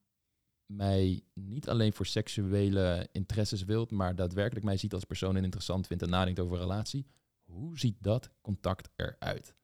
[0.66, 5.86] mij niet alleen voor seksuele interesses wilt, maar daadwerkelijk mij ziet als persoon en interessant
[5.86, 7.06] vindt en nadenkt over een relatie.
[7.42, 9.54] Hoe ziet dat contact eruit?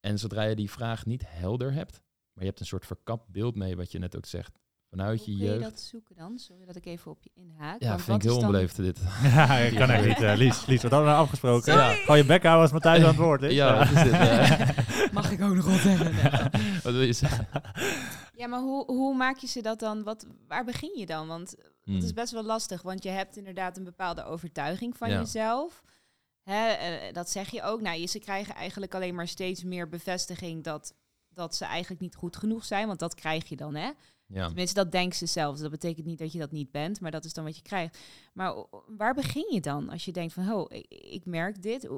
[0.00, 3.54] En zodra je die vraag niet helder hebt, maar je hebt een soort verkapt beeld
[3.54, 4.58] mee, wat je net ook zegt,
[4.90, 5.70] vanuit Hoe je kun je jeugd.
[5.70, 6.38] dat zoeken dan?
[6.38, 7.80] Sorry dat ik even op je inhaak.
[7.82, 8.98] Ja, want vind ik wat heel onbeleefd dit.
[9.22, 10.20] ja, ik kan echt niet.
[10.22, 11.72] eh, Lies, Lies, wat hadden we nou afgesproken?
[11.72, 11.88] Sorry.
[11.88, 11.94] Ja.
[11.94, 13.52] Gewoon je bek houden als Matthijs aan het woord is.
[13.52, 14.12] Ja, wat is dit?
[14.12, 15.12] eh?
[15.12, 16.12] Mag ik ook nog wat zeggen?
[16.82, 17.48] Wat wil je zeggen?
[18.34, 20.02] Ja, maar hoe, hoe maak je ze dat dan?
[20.02, 21.26] Wat, waar begin je dan?
[21.26, 25.18] Want Dat is best wel lastig, want je hebt inderdaad een bepaalde overtuiging van Ja.
[25.18, 25.82] jezelf.
[26.42, 27.80] Hè, eh, dat zeg je ook.
[27.80, 30.94] Nou, je- ze krijgen eigenlijk alleen maar steeds meer bevestiging dat,
[31.28, 32.86] dat ze eigenlijk niet goed genoeg zijn.
[32.86, 33.90] Want dat krijg je dan, hè?
[34.32, 34.46] Ja.
[34.46, 35.52] Tenminste, dat denken ze zelf.
[35.52, 37.62] Dus dat betekent niet dat je dat niet bent, maar dat is dan wat je
[37.62, 37.98] krijgt.
[38.32, 38.54] Maar
[38.96, 41.88] waar begin je dan als je denkt van, oh, ik, ik merk dit.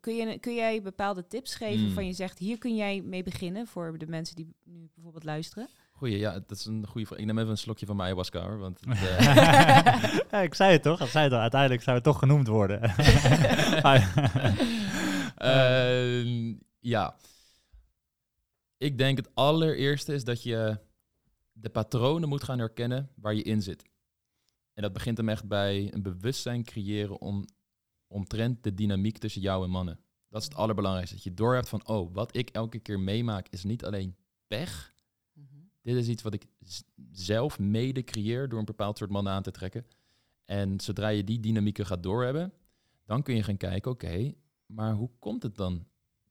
[0.00, 1.92] Kun, je, kun jij bepaalde tips geven Mm.
[1.92, 5.68] van je zegt, hier kun jij mee beginnen voor de mensen die nu bijvoorbeeld luisteren?
[5.92, 7.18] Goeie, ja, dat is een goede vraag.
[7.18, 10.72] Ik neem even een slokje van mijn ayahuasca hoor, want het, eh, ja, ik zei
[10.72, 11.00] het toch?
[11.00, 11.38] Ik zei het al.
[11.40, 12.80] Uiteindelijk zou het toch genoemd worden.
[15.36, 17.16] Ehm, ja.
[18.76, 20.78] Ik denk het allereerste is dat je
[21.54, 23.82] de patronen moet gaan herkennen waar je in zit.
[24.72, 27.44] En dat begint hem echt bij een bewustzijn creëren om,
[28.06, 30.00] omtrent de dynamiek tussen jou en mannen.
[30.28, 31.14] Dat is het allerbelangrijkste.
[31.14, 34.94] Dat je doorhebt van, oh, wat ik elke keer meemaak is niet alleen pech.
[35.82, 36.46] Dit is iets wat ik
[37.12, 39.86] zelf mede creëer door een bepaald soort mannen aan te trekken.
[40.44, 42.52] En zodra je die dynamieken gaat doorhebben,
[43.04, 44.32] dan kun je gaan kijken, oké,
[44.66, 45.86] maar hoe komt het dan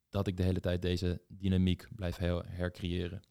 [0.10, 3.22] dat ik de hele tijd deze dynamiek blijf her- hercreëren?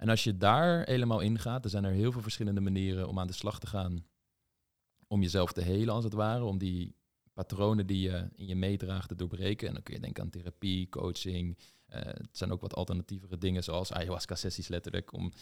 [0.00, 3.18] En als je daar helemaal in gaat, er zijn er heel veel verschillende manieren om
[3.18, 4.04] aan de slag te gaan.
[5.06, 6.44] Om jezelf te helen, als het ware.
[6.44, 6.94] Om die
[7.32, 9.68] patronen die je in je meedraagt te doorbreken.
[9.68, 11.58] En dan kun je denken aan therapie, coaching.
[11.86, 15.12] Eh, het zijn ook wat alternatievere dingen, zoals ayahuasca-sessies letterlijk.
[15.12, 15.32] Om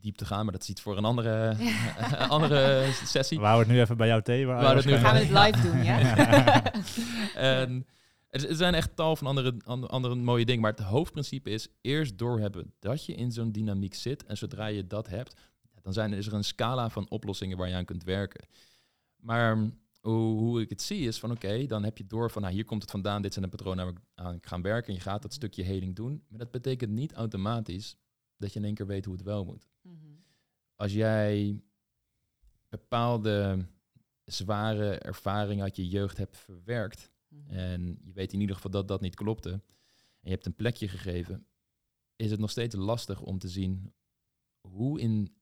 [0.00, 1.56] diep te gaan, maar dat is iets voor een andere,
[2.28, 3.38] andere sessie.
[3.38, 4.46] We houden het nu even bij jouw thee.
[4.46, 6.62] waar We nu Gaan we het live doen, ja?
[7.54, 7.86] En
[8.32, 10.60] er zijn echt tal van andere, an- andere mooie dingen.
[10.62, 14.24] Maar het hoofdprincipe is eerst doorhebben dat je in zo'n dynamiek zit.
[14.24, 15.40] En zodra je dat hebt,
[15.82, 18.46] dan zijn, is er een scala van oplossingen waar je aan kunt werken.
[19.16, 19.56] Maar
[20.00, 22.64] hoe, hoe ik het zie is van oké, dan heb je door van nou, hier
[22.64, 24.88] komt het vandaan, dit zijn de patronen waar ik aan gaan werken.
[24.88, 26.24] En je gaat dat stukje heling doen.
[26.28, 27.96] Maar dat betekent niet automatisch
[28.36, 29.96] dat je in één keer weet hoe het wel moet Mhm.
[30.76, 31.62] als jij
[32.68, 33.66] bepaalde
[34.24, 37.50] zware ervaringen uit je jeugd hebt verwerkt Mhm.
[37.56, 39.60] en je weet in ieder geval dat dat niet klopte en
[40.20, 41.46] je hebt een plekje gegeven,
[42.16, 43.92] is het nog steeds lastig om te zien
[44.60, 45.34] hoe in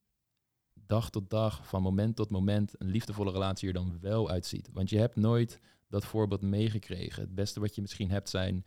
[0.75, 4.69] dag tot dag, van moment tot moment, een liefdevolle relatie er dan wel uitziet.
[4.73, 7.23] Want je hebt nooit dat voorbeeld meegekregen.
[7.23, 8.67] Het beste wat je misschien hebt zijn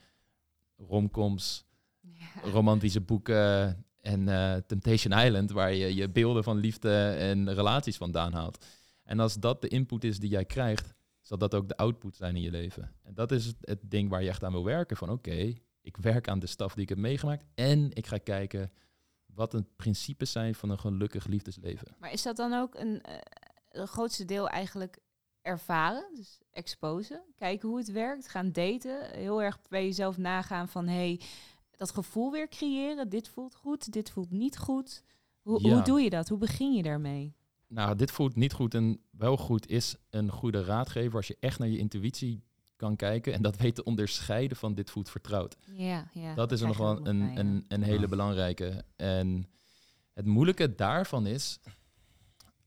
[0.78, 1.66] romcoms,
[2.00, 2.42] Ja.
[2.44, 8.34] romantische boeken en eh, Temptation Island, waar je je beelden van liefde en relaties vandaan
[8.34, 8.66] haalt.
[9.04, 12.36] En als dat de input is die jij krijgt, zal dat ook de output zijn
[12.36, 12.96] in je leven.
[13.04, 14.98] En dat is het, ding waar je echt aan wil werken.
[14.98, 18.72] Van oké, ik werk aan de staf die ik heb meegemaakt en ik ga kijken
[19.26, 21.88] wat de principes zijn van een gelukkig liefdesleven.
[22.00, 24.98] Maar is dat dan ook een, eh, grootste deel eigenlijk
[25.42, 26.06] ervaren?
[26.16, 31.22] Dus exposen, kijken hoe het werkt, gaan daten, heel erg bij jezelf nagaan van hey,
[31.72, 33.10] dat gevoel weer creëren.
[33.10, 35.04] Dit voelt goed, dit voelt niet goed.
[35.42, 35.74] Hoe, Ja.
[35.74, 36.28] hoe doe je dat?
[36.30, 37.36] Hoe begin je daarmee?
[37.74, 41.60] Nou, dit voelt niet goed en wel goed is een goede raadgever als je echt
[41.60, 42.44] naar je intuïtie
[42.76, 45.56] kan kijken en dat weet te onderscheiden van dit voelt vertrouwd.
[45.76, 46.34] Ja, ja.
[46.36, 48.84] Dat is nog wel een, bij, een, een hele belangrijke.
[48.96, 49.48] En
[50.14, 51.60] het moeilijke daarvan is,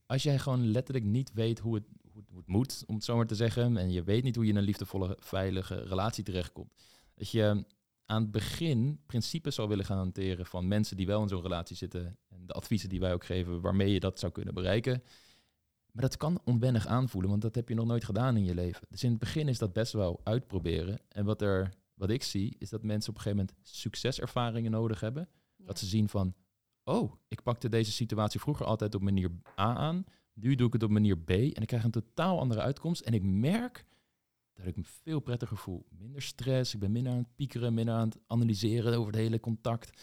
[0.05, 3.03] als jij gewoon letterlijk niet weet hoe het, hoe, het- hoe het moet, om het
[3.03, 6.23] zo maar te zeggen, en je weet niet hoe je in een liefdevolle, veilige relatie
[6.23, 6.73] terechtkomt,
[7.15, 7.65] dat je
[8.07, 11.75] aan het begin principes zou willen gaan hanteren van mensen die wel in zo'n relatie
[11.75, 15.03] zitten en de adviezen die wij ook geven waarmee je dat zou kunnen bereiken.
[15.91, 18.87] Maar dat kan onwennig aanvoelen, want dat heb je nog nooit gedaan in je leven.
[18.89, 20.99] Dus in het begin is dat best wel uitproberen.
[21.07, 24.99] En wat, er, wat ik zie, is dat mensen op een gegeven moment succeservaringen nodig
[24.99, 25.29] hebben.
[25.55, 25.65] Ja.
[25.65, 26.33] Dat ze zien van,
[26.83, 30.05] oh, ik pakte deze situatie vroeger altijd op manier A aan.
[30.33, 33.01] Nu doe ik het op manier B en ik krijg een totaal andere uitkomst.
[33.01, 33.85] En ik merk
[34.57, 35.85] dat ik me veel prettiger voel.
[35.89, 39.39] Minder stress, ik ben minder aan het piekeren, minder aan het analyseren over het hele
[39.39, 40.01] contact.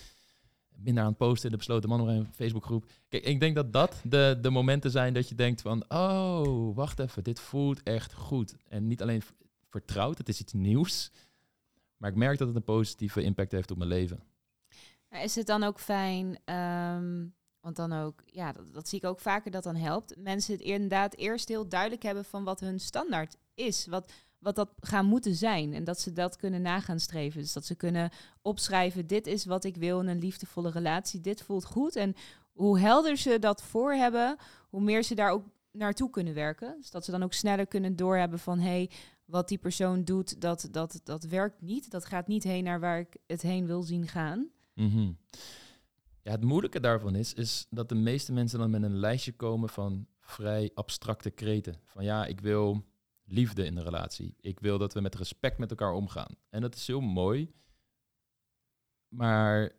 [0.77, 2.91] Minder aan het posten in de besloten mannen Facebookgroep.
[3.09, 5.85] Kijk, ik denk dat dat de, de momenten zijn dat je denkt van...
[5.89, 8.57] Oh, wacht even, dit voelt echt goed.
[8.69, 9.23] En niet alleen
[9.69, 11.11] vertrouwd, het is iets nieuws.
[11.97, 14.23] Maar ik merk dat het een positieve impact heeft op mijn leven.
[15.11, 17.27] Is het dan ook fijn, ehm,
[17.61, 20.17] want dan ook, ja, dat, dat zie ik ook vaker dat dan helpt.
[20.17, 23.87] Mensen het inderdaad eerst heel duidelijk hebben van wat hun standaard is.
[23.87, 24.13] Wat,
[24.45, 25.73] wat dat gaan moeten zijn.
[25.73, 27.41] En dat ze dat kunnen nagaan streven.
[27.41, 28.11] Dus dat ze kunnen
[28.43, 31.21] opschrijven, dit is wat ik wil in een liefdevolle relatie.
[31.21, 31.97] Dit voelt goed.
[31.97, 32.15] En
[32.53, 34.37] hoe helder ze dat voor hebben,
[34.69, 36.77] hoe meer ze daar ook naartoe kunnen werken.
[36.81, 38.91] Dus dat ze dan ook sneller kunnen doorhebben van, hé, hey,
[39.25, 41.91] wat die persoon doet, dat, dat, dat werkt niet.
[41.91, 44.49] Dat gaat niet heen naar waar ik het heen wil zien gaan.
[44.75, 45.13] Mhm.
[46.23, 49.69] Ja, het moeilijke daarvan is, is dat de meeste mensen dan met een lijstje komen
[49.69, 51.81] van vrij abstracte kreten.
[51.85, 52.85] Van ja, ik wil
[53.25, 54.37] liefde in de relatie.
[54.41, 56.37] Ik wil dat we met respect met elkaar omgaan.
[56.49, 57.53] En dat is heel mooi.
[59.09, 59.73] Maar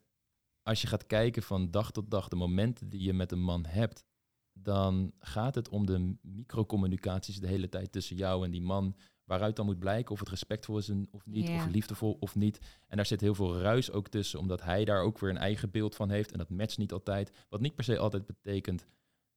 [0.63, 3.65] als je gaat kijken van dag tot dag, de momenten die je met een man
[3.65, 4.05] hebt,
[4.53, 8.95] dan gaat het om de microcommunicaties de hele tijd tussen jou en die man.
[9.23, 12.59] Waaruit dan moet blijken of het respectvol is of niet, of liefdevol of niet.
[12.87, 15.71] En daar zit heel veel ruis ook tussen, omdat hij daar ook weer een eigen
[15.71, 16.31] beeld van heeft.
[16.31, 17.45] En dat matcht niet altijd.
[17.49, 18.85] Wat niet per se altijd betekent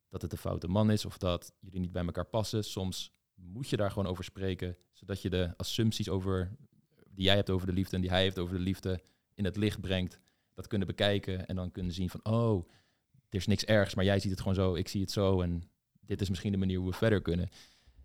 [0.08, 2.64] dat het een foute man is of dat jullie niet bij elkaar passen.
[2.64, 6.56] Soms moet je daar gewoon over spreken, zodat je de assumpties over
[7.10, 9.00] die jij hebt over de liefde en die hij heeft over de liefde
[9.34, 10.20] in het licht brengt.
[10.54, 12.68] Dat kunnen bekijken en dan kunnen zien van, oh,
[13.28, 15.70] er is niks ergs, maar jij ziet het gewoon zo, ik zie het zo en
[16.00, 17.48] dit is misschien de manier hoe we verder kunnen.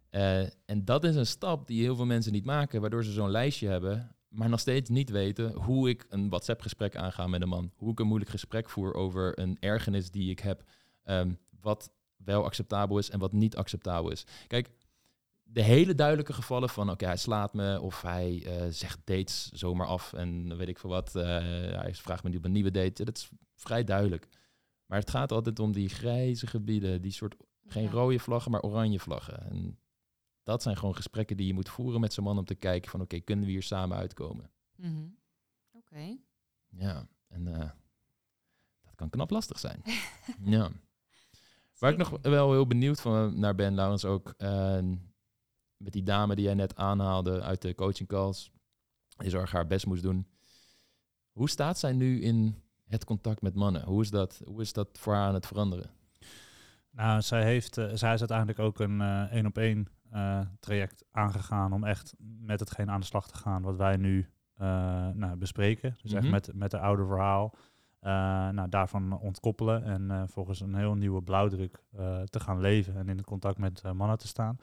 [0.09, 3.29] Eh, en dat is een stap die heel veel mensen niet maken, waardoor ze zo'n
[3.29, 7.71] lijstje hebben, maar nog steeds niet weten hoe ik een WhatsApp-gesprek aanga met een man.
[7.75, 10.63] Hoe ik een moeilijk gesprek voer over een ergernis die ik heb.
[11.03, 14.25] ehm, wat wel acceptabel is en wat niet acceptabel is.
[14.47, 14.69] Kijk,
[15.53, 19.87] de hele duidelijke gevallen van oké, hij slaat me of hij eh, zegt dates zomaar
[19.87, 21.15] af en weet ik veel wat.
[21.15, 21.23] eh,
[21.79, 23.05] hij vraagt me nu op een nieuwe date.
[23.05, 24.27] Dat is vrij duidelijk.
[24.85, 27.35] Maar het gaat altijd om die grijze gebieden, die soort
[27.67, 27.89] geen Ja.
[27.91, 29.49] rode vlaggen, maar oranje vlaggen.
[29.49, 29.79] En
[30.43, 33.01] dat zijn gewoon gesprekken die je moet voeren met zo'n man om te kijken van
[33.01, 34.51] oké, kunnen we hier samen uitkomen?
[34.75, 35.05] Mhm.
[35.71, 36.17] Oké.
[36.69, 37.69] Ja, en eh,
[38.81, 39.81] dat kan knap lastig zijn.
[40.55, 40.69] ja.
[41.77, 44.33] Waar ik nog wel heel benieuwd van naar ben, Laurens, ook
[45.83, 48.51] met die dame die jij net aanhaalde uit de coaching calls,
[49.17, 50.27] die zorg haar best moest doen.
[51.31, 52.55] Hoe staat zij nu in
[52.87, 53.83] het contact met mannen?
[53.83, 55.89] Hoe is dat, hoe is dat voor haar aan het veranderen?
[56.91, 61.05] Nou, zij, heeft, eh, zij is uiteindelijk ook een eh, één op één eh, traject
[61.11, 64.67] aangegaan om echt met hetgeen aan de slag te gaan wat wij nu eh,
[65.09, 65.95] nou, bespreken.
[66.01, 66.21] Dus Mhm.
[66.21, 67.55] echt met, met de oude verhaal.
[67.99, 68.11] eh,
[68.49, 73.09] nou, daarvan ontkoppelen en eh, volgens een heel nieuwe blauwdruk eh, te gaan leven en
[73.09, 74.57] in contact met eh, mannen te staan.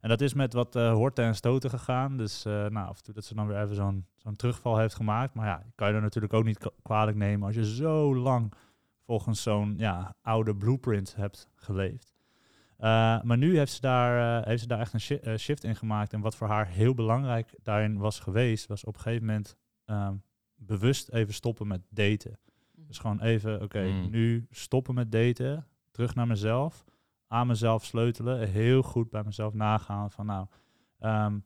[0.00, 2.16] En dat is met wat eh, horten en stoten gegaan.
[2.16, 4.94] Dus eh, nou, af en toe dat ze dan weer even zo'n zo'n terugval heeft
[4.94, 5.34] gemaakt.
[5.34, 8.52] Maar ja, kan je er natuurlijk ook niet kwa- kwalijk nemen als je zo lang
[9.04, 12.14] volgens zo'n ja, oude blueprint hebt geleefd.
[12.76, 15.76] Eh, maar nu heeft ze, daar, eh, heeft ze daar echt een shi- shift in
[15.76, 16.12] gemaakt.
[16.12, 20.14] En wat voor haar heel belangrijk daarin was geweest, was op een gegeven moment ehm,
[20.54, 22.38] bewust even stoppen met daten.
[22.74, 22.86] Mhm.
[22.86, 24.10] Dus gewoon even, oké, Mm.
[24.10, 26.84] nu stoppen met daten, terug naar mezelf,
[27.28, 30.46] aan mezelf sleutelen, heel goed bij mezelf nagaan van nou,
[30.98, 31.38] ehm,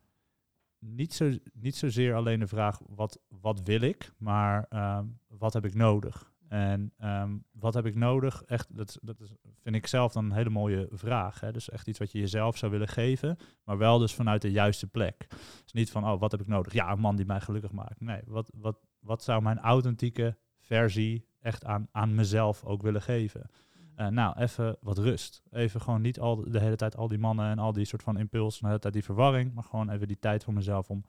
[0.79, 5.65] niet, zo, niet zozeer alleen de vraag wat, wat wil ik, maar ehm, wat heb
[5.65, 6.33] ik nodig?
[6.53, 8.43] En ehm, wat heb ik nodig?
[8.43, 11.41] Echt, dat, dat is, vind ik zelf dan een hele mooie vraag.
[11.41, 11.53] Hè?
[11.53, 14.87] Dus echt iets wat je jezelf zou willen geven, maar wel dus vanuit de juiste
[14.87, 15.27] plek.
[15.63, 16.73] Dus niet van, oh, wat heb ik nodig?
[16.73, 18.01] Ja, een man die mij gelukkig maakt.
[18.01, 23.51] Nee, wat, wat, wat zou mijn authentieke versie echt aan, aan mezelf ook willen geven?
[23.95, 25.43] Eh, nou, even wat rust.
[25.51, 28.19] Even gewoon niet al de hele tijd al die mannen en al die soort van
[28.19, 31.05] impulsen, de hele tijd die verwarring, maar gewoon even die tijd voor mezelf om,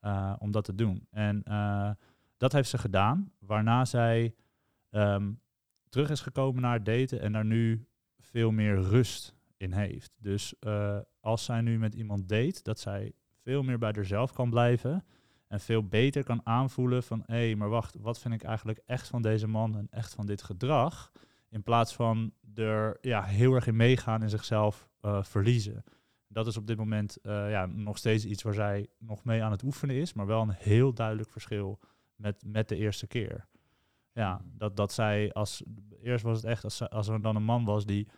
[0.00, 1.06] eh, om dat te doen.
[1.10, 1.90] En eh,
[2.36, 4.34] dat heeft ze gedaan, waarna zij
[4.90, 5.32] ehm,
[5.88, 7.86] terug is gekomen naar daten en daar nu
[8.18, 10.12] veel meer rust in heeft.
[10.18, 10.54] Dus
[11.20, 15.04] als zij nu met iemand date, dat zij veel meer bij haarzelf kan blijven
[15.48, 19.08] en veel beter kan aanvoelen van hé, hey, maar wacht, wat vind ik eigenlijk echt
[19.08, 21.12] van deze man en echt van dit gedrag?
[21.54, 25.84] In plaats van er ja, heel erg in meegaan en zichzelf eh, verliezen.
[26.26, 29.50] Dat is op dit moment eh, ja, nog steeds iets waar zij nog mee aan
[29.50, 31.80] het oefenen is, maar wel een heel duidelijk verschil
[32.16, 33.46] met, met de eerste keer.
[34.12, 35.62] Ja, dat, dat zij als.
[36.02, 38.08] Eerst was het echt als, als er dan een man was die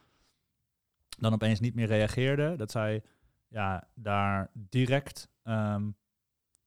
[1.19, 3.03] dan opeens niet meer reageerde, dat zij
[3.49, 5.91] ja, daar direct ehm,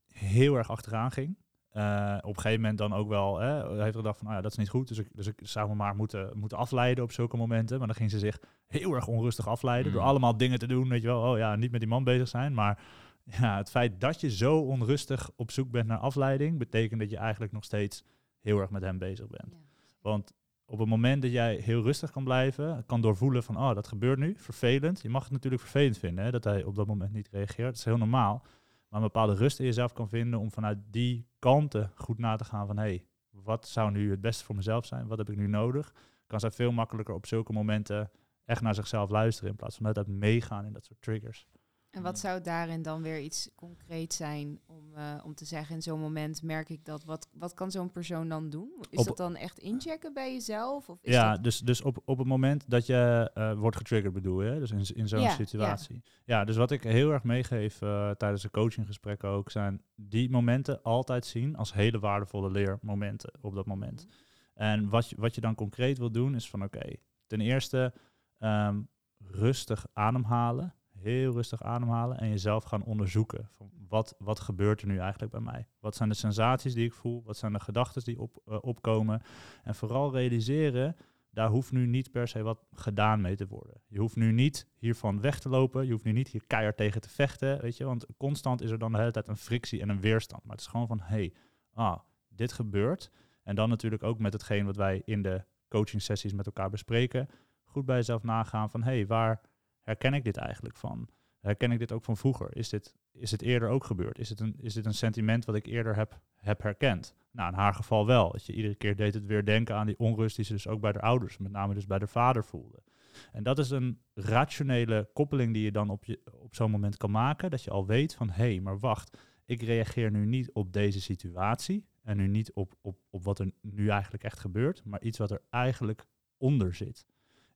[0.07, 1.37] heel erg achteraan ging.
[1.79, 4.51] Eh, op een gegeven moment dan ook wel hè, heeft gedacht van, nou ja, dat
[4.51, 4.87] is niet goed.
[4.87, 7.77] Dus ik, dus ik zou me maar moeten, moeten afleiden op zulke momenten.
[7.77, 10.07] Maar dan ging ze zich heel erg onrustig afleiden door Mm.
[10.07, 10.89] allemaal dingen te doen.
[10.89, 12.53] Weet je wel, oh ja, niet met die man bezig zijn.
[12.53, 12.79] Maar
[13.23, 17.17] ja, het feit dat je zo onrustig op zoek bent naar afleiding, betekent dat je
[17.17, 18.03] eigenlijk nog steeds
[18.39, 19.51] heel erg met hem bezig bent.
[19.53, 19.57] Ja.
[20.01, 20.33] Want
[20.65, 24.19] op het moment dat jij heel rustig kan blijven, kan doorvoelen van, oh, dat gebeurt
[24.19, 25.01] nu, vervelend.
[25.01, 27.67] Je mag het natuurlijk vervelend vinden, hè, dat hij op dat moment niet reageert.
[27.67, 28.43] Dat is heel normaal.
[28.89, 32.43] Maar een bepaalde rust in jezelf kan vinden om vanuit die kanten goed na te
[32.43, 35.07] gaan van, hé, hey, wat zou nu het beste voor mezelf zijn?
[35.07, 35.93] Wat heb ik nu nodig?
[36.27, 38.11] Kan zij veel makkelijker op zulke momenten
[38.45, 41.47] echt naar zichzelf luisteren in plaats van uit meegaan in dat soort triggers.
[41.89, 45.81] En wat zou daarin dan weer iets concreet zijn om, eh, om te zeggen, in
[45.81, 48.71] zo'n moment merk ik dat, wat, wat kan zo'n persoon dan doen?
[48.89, 50.89] Is Op- dat dan echt inchecken bij jezelf?
[50.89, 54.13] Of is ja, dat, dus, dus op, op het moment dat je eh, wordt getriggerd
[54.13, 56.03] bedoel je, dus in, in zo'n Ja, situatie.
[56.25, 56.43] Ja.
[56.43, 61.25] dus wat ik heel erg meegeef eh, tijdens de coachinggesprekken ook, zijn die momenten altijd
[61.25, 64.07] zien als hele waardevolle leermomenten op dat moment.
[64.53, 66.95] En wat je, wat je dan concreet wil doen is van oké,
[67.27, 67.93] ten eerste
[68.37, 68.81] ehm,
[69.17, 73.47] rustig ademhalen, heel rustig ademhalen en jezelf gaan onderzoeken.
[73.51, 75.67] Van wat, wat gebeurt er nu eigenlijk bij mij?
[75.79, 77.23] Wat zijn de sensaties die ik voel?
[77.25, 79.21] Wat zijn de gedachten die op, eh, opkomen?
[79.63, 80.95] En vooral realiseren
[81.31, 83.81] daar hoeft nu niet per se wat gedaan mee te worden.
[83.87, 85.85] Je hoeft nu niet hiervan weg te lopen.
[85.85, 87.61] Je hoeft nu niet hier keihard tegen te vechten.
[87.61, 90.43] Weet je, want constant is er dan de hele tijd een frictie en een weerstand.
[90.43, 91.33] Maar het is gewoon van: hey,
[91.73, 93.11] ah, dit gebeurt.
[93.43, 97.27] En dan natuurlijk ook met hetgeen wat wij in de coaching sessies met elkaar bespreken.
[97.63, 99.41] Goed bij jezelf nagaan van: hey, waar
[99.89, 101.09] herken ik dit eigenlijk van?
[101.39, 102.55] Herken ik dit ook van vroeger?
[102.57, 104.19] Is dit, is dit eerder ook gebeurd?
[104.19, 107.15] Is dit, een, is dit een sentiment wat ik eerder heb, heb herkend?
[107.31, 108.31] Nou, in haar geval wel.
[108.31, 110.81] Dat je iedere keer deed het weer denken aan die onrust die ze dus ook
[110.81, 112.83] bij de ouders, met name dus bij de vader voelde.
[113.31, 117.11] En dat is een rationele koppeling die je dan op, je, op zo'n moment kan
[117.11, 117.49] maken.
[117.49, 121.01] Dat je al weet van, hé, hey, maar wacht, ik reageer nu niet op deze
[121.01, 121.87] situatie.
[122.03, 125.31] En nu niet op, op, op wat er nu eigenlijk echt gebeurt, maar iets wat
[125.31, 127.05] er eigenlijk onder zit.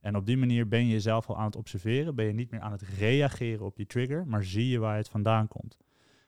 [0.03, 2.59] En op die manier ben je jezelf al aan het observeren, ben je niet meer
[2.59, 5.77] aan het reageren op die trigger, maar zie je waar het vandaan komt.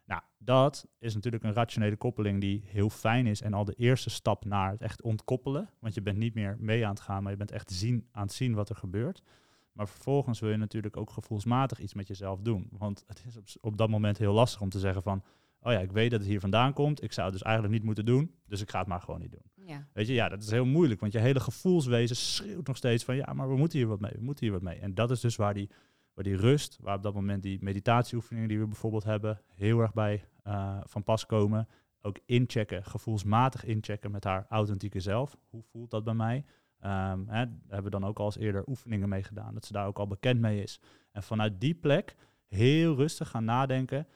[0.05, 4.09] Nou, dat is natuurlijk een rationele koppeling die heel fijn is en al de eerste
[4.09, 5.69] stap naar het echt ontkoppelen.
[5.79, 8.23] Want je bent niet meer mee aan het gaan, maar je bent echt zien, aan
[8.23, 9.23] het zien wat er gebeurt.
[9.71, 12.69] Maar vervolgens wil je natuurlijk ook gevoelsmatig iets met jezelf doen.
[12.71, 15.23] Want het is op, op dat moment heel lastig om te zeggen van,
[15.65, 17.03] oh ja, ik weet dat het hier vandaan komt.
[17.03, 19.31] Ik zou het dus eigenlijk niet moeten doen, dus ik ga het maar gewoon niet
[19.31, 19.65] doen.
[19.67, 19.87] Ja.
[19.93, 23.15] Weet je, ja, dat is heel moeilijk, want je hele gevoelswezen schreeuwt nog steeds van,
[23.15, 24.79] ja, maar we moeten hier wat mee, we moeten hier wat mee.
[24.79, 25.69] En dat is dus waar die,
[26.13, 29.93] waar die rust, waar op dat moment die meditatieoefeningen die we bijvoorbeeld hebben, heel erg
[29.93, 31.67] bij uh, van pas komen.
[32.01, 35.37] Ook inchecken, gevoelsmatig inchecken met haar authentieke zelf.
[35.49, 36.45] Hoe voelt dat bij mij?
[36.81, 39.73] Um, hè, daar hebben we dan ook al eens eerder oefeningen mee gedaan, dat ze
[39.73, 40.79] daar ook al bekend mee is.
[41.11, 42.15] En vanuit die plek
[42.47, 44.07] heel rustig gaan nadenken,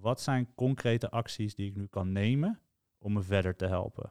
[0.00, 2.60] wat zijn concrete acties die ik nu kan nemen
[2.98, 4.10] om me verder te helpen?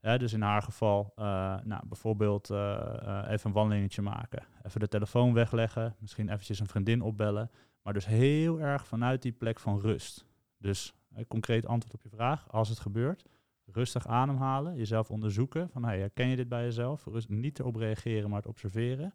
[0.00, 1.24] dus in haar geval, uh,
[1.64, 2.56] nou, bijvoorbeeld uh,
[3.02, 4.46] uh, even een wandelingetje maken.
[4.62, 7.50] Even de telefoon wegleggen, misschien eventjes een vriendin opbellen.
[7.82, 10.26] Maar dus heel erg vanuit die plek van rust.
[10.58, 13.24] Dus een concreet antwoord op je vraag, als het gebeurt,
[13.64, 15.68] rustig ademhalen, jezelf onderzoeken.
[15.68, 17.04] Van, hey, herken je dit bij jezelf?
[17.04, 19.12] Rust, niet erop reageren, maar het observeren.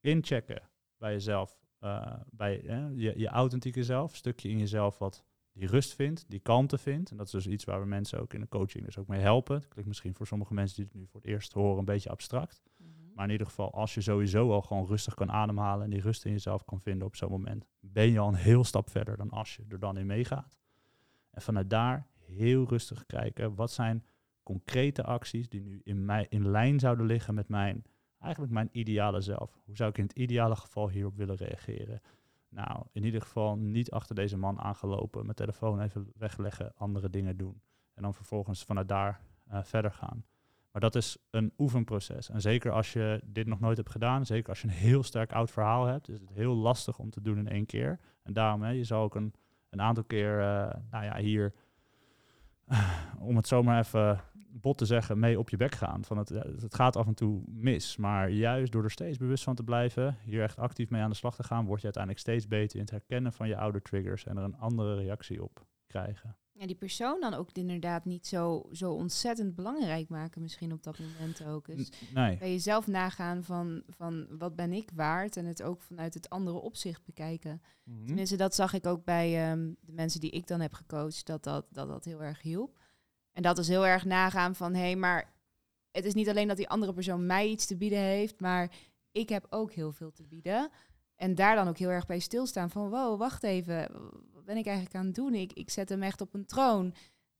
[0.00, 0.62] Inchecken
[0.98, 1.58] bij jezelf,
[2.30, 2.62] bij
[2.94, 7.10] je, je authentieke zelf, stukje in jezelf wat die rust vindt, die kalmte vindt.
[7.10, 9.20] En dat is dus iets waar we mensen ook in de coaching dus ook mee
[9.20, 9.54] helpen.
[9.54, 12.10] Het klinkt misschien voor sommige mensen die het nu voor het eerst horen een beetje
[12.10, 12.62] abstract.
[12.76, 13.12] Mm -hmm.
[13.14, 16.24] Maar in ieder geval, als je sowieso al gewoon rustig kan ademhalen en die rust
[16.24, 19.30] in jezelf kan vinden op zo'n moment, ben je al een heel stap verder dan
[19.30, 20.58] als je er dan in meegaat.
[21.30, 24.04] En vanuit daar heel rustig kijken, wat zijn
[24.42, 27.84] concrete acties die nu in, mij, in lijn zouden liggen met mijn,
[28.20, 29.60] eigenlijk mijn ideale zelf.
[29.64, 32.00] Hoe zou ik in het ideale geval hierop willen reageren?
[32.48, 35.22] Nou, in ieder geval niet achter deze man aangelopen.
[35.22, 37.60] Mijn telefoon even wegleggen, andere dingen doen.
[37.94, 39.20] En dan vervolgens vanuit daar
[39.52, 40.24] uh, verder gaan.
[40.72, 42.30] Maar dat is een oefenproces.
[42.30, 45.32] En zeker als je dit nog nooit hebt gedaan, zeker als je een heel sterk
[45.32, 47.98] oud verhaal hebt, is het heel lastig om te doen in één keer.
[48.22, 49.34] En daarom, hè, je zal ook een,
[49.70, 51.54] een aantal keer, uh, nou ja, hier,
[53.28, 56.04] om het zomaar even bot te zeggen, mee op je bek gaan.
[56.04, 57.96] Van het, het gaat af en toe mis.
[57.96, 61.16] Maar juist door er steeds bewust van te blijven, hier echt actief mee aan de
[61.16, 64.24] slag te gaan, word je uiteindelijk steeds beter in het herkennen van je oude triggers
[64.24, 66.36] en er een andere reactie op krijgen.
[66.58, 70.98] Ja, die persoon dan ook inderdaad niet zo, zo ontzettend belangrijk maken, misschien op dat
[70.98, 71.66] moment ook.
[71.76, 72.36] Dus nee.
[72.36, 76.56] bij jezelf nagaan van, van wat ben ik waard en het ook vanuit het andere
[76.60, 77.62] opzicht bekijken.
[77.84, 78.06] Mm-hmm.
[78.06, 81.44] Tenminste, dat zag ik ook bij um, de mensen die ik dan heb gecoacht, dat
[81.44, 82.78] dat, dat, dat heel erg hielp.
[83.32, 85.32] En dat is heel erg nagaan van, hé, hey, maar
[85.90, 88.72] het is niet alleen dat die andere persoon mij iets te bieden heeft, maar
[89.12, 90.70] ik heb ook heel veel te bieden.
[91.16, 93.90] En daar dan ook heel erg bij stilstaan van, wow, wacht even,
[94.48, 95.34] ben ik eigenlijk aan het doen?
[95.34, 96.94] Ik, ik zet hem echt op een troon.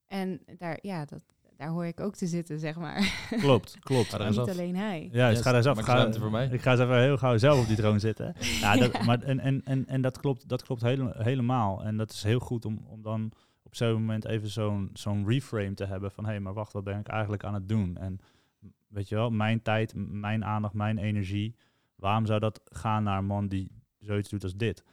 [0.07, 1.23] En daar, ja, dat,
[1.57, 3.27] daar hoor ik ook te zitten, zeg maar.
[3.41, 4.19] Klopt, klopt.
[4.19, 5.09] Maar niet alleen hij.
[5.13, 6.49] Ja, dus ga daar zelf ga, voor mij.
[6.49, 8.35] Ik ga eens even heel gauw zelf op die troon zitten.
[8.61, 11.85] ja, dat, maar, en, en, en, en dat klopt, dat klopt hele, helemaal.
[11.85, 15.75] En dat is heel goed om, om dan op zo'n moment even zo'n zo'n reframe
[15.75, 17.97] te hebben van hé, hey, maar wacht, wat ben ik eigenlijk aan het doen?
[17.97, 18.19] En
[18.89, 21.55] weet je wel, mijn tijd, mijn aandacht, mijn energie,
[21.95, 24.85] waarom zou dat gaan naar een man die zoiets doet als dit?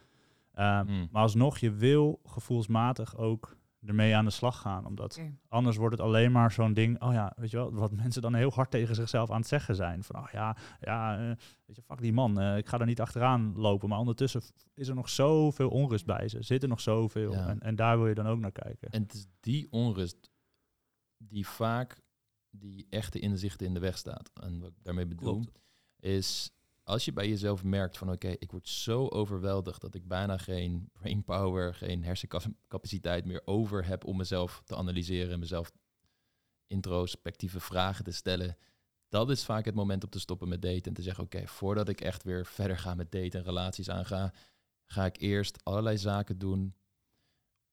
[0.55, 1.07] Uh, mm.
[1.11, 4.85] Maar alsnog, je wil gevoelsmatig ook ermee aan de slag gaan.
[4.85, 5.37] Omdat okay.
[5.47, 8.33] anders wordt het alleen maar zo'n ding, oh ja, weet je wel, wat mensen dan
[8.33, 10.03] heel hard tegen zichzelf aan het zeggen zijn.
[10.03, 11.27] Van, oh ja, ja, uh,
[11.65, 13.89] weet je, fuck die man, uh, ik ga er niet achteraan lopen.
[13.89, 14.41] Maar ondertussen
[14.73, 17.31] is er nog zoveel onrust bij ze, zit er nog zoveel.
[17.31, 17.47] Ja.
[17.47, 18.89] En, en daar wil je dan ook naar kijken.
[18.89, 20.31] En het is die onrust
[21.17, 22.03] die vaak
[22.49, 24.31] die echte inzichten in de weg staat.
[24.41, 25.59] En wat ik daarmee bedoel, Klopt.
[25.99, 26.51] is
[26.85, 30.89] als je bij jezelf merkt van oké, ik word zo overweldigd dat ik bijna geen
[30.93, 35.71] brainpower, geen hersencapaciteit meer over heb om mezelf te analyseren en mezelf
[36.67, 38.57] introspectieve vragen te stellen.
[39.09, 41.89] Dat is vaak het moment om te stoppen met daten en te zeggen oké, voordat
[41.89, 44.33] ik echt weer verder ga met daten en relaties aanga,
[44.85, 46.75] ga ik eerst allerlei zaken doen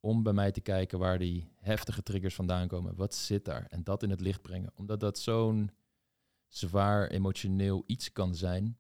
[0.00, 2.94] om bij mij te kijken waar die heftige triggers vandaan komen.
[2.94, 3.66] Wat zit daar?
[3.68, 4.72] En dat in het licht brengen.
[4.74, 5.70] Omdat dat zo'n
[6.48, 8.78] zwaar emotioneel iets kan zijn,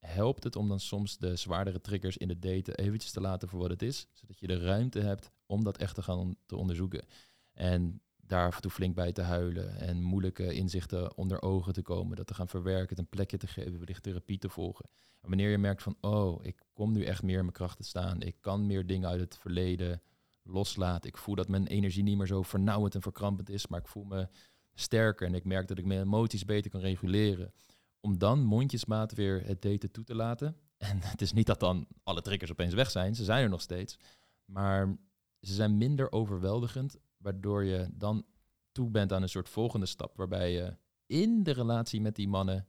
[0.00, 3.60] helpt het om dan soms de zwaardere triggers in het daten eventjes te laten voor
[3.60, 7.04] wat het is, zodat je de ruimte hebt om dat echt te gaan te onderzoeken.
[7.52, 11.82] En daar af en toe flink bij te huilen en moeilijke inzichten onder ogen te
[11.82, 14.88] komen, dat te gaan verwerken, het een plekje te geven, wellicht therapie te volgen.
[15.20, 17.84] En wanneer je merkt van, oh, ik kom nu echt meer in mijn kracht te
[17.84, 20.02] staan, ik kan meer dingen uit het verleden
[20.42, 23.88] loslaten, ik voel dat mijn energie niet meer zo vernauwend en verkrampend is, maar ik
[23.88, 24.28] voel me
[24.74, 27.52] sterker en ik merk dat ik mijn emoties beter kan reguleren.
[28.00, 30.56] Om dan mondjesmaat weer het daten toe te laten.
[30.76, 33.60] En het is niet dat dan alle triggers opeens weg zijn, ze zijn er nog
[33.60, 33.98] steeds.
[34.44, 34.96] Maar
[35.40, 38.24] ze zijn minder overweldigend, waardoor je dan
[38.72, 40.76] toe bent aan een soort volgende stap, waarbij je
[41.06, 42.68] in de relatie met die mannen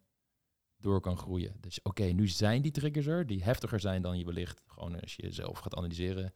[0.77, 1.55] door kan groeien.
[1.59, 5.15] Dus oké, nu zijn die triggers er, die heftiger zijn dan je wellicht gewoon als
[5.15, 6.33] je zelf gaat analyseren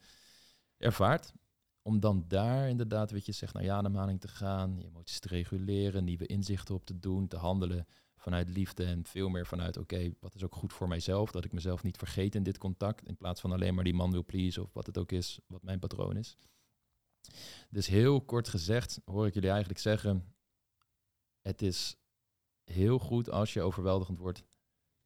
[0.76, 1.32] ervaart.
[1.82, 5.28] Om dan daar inderdaad, weet je, zeg naar je ademhaling te gaan, je emoties te
[5.28, 7.86] reguleren, nieuwe inzichten op te doen, te handelen
[8.16, 11.52] vanuit liefde en veel meer vanuit, oké, wat is ook goed voor mijzelf, dat ik
[11.52, 14.62] mezelf niet vergeet in dit contact, in plaats van alleen maar die man wil pleasen
[14.62, 16.36] of wat het ook is, wat mijn patroon is.
[17.70, 20.34] Dus heel kort gezegd hoor ik jullie eigenlijk zeggen,
[21.40, 21.96] het is
[22.64, 24.44] heel goed als je overweldigend wordt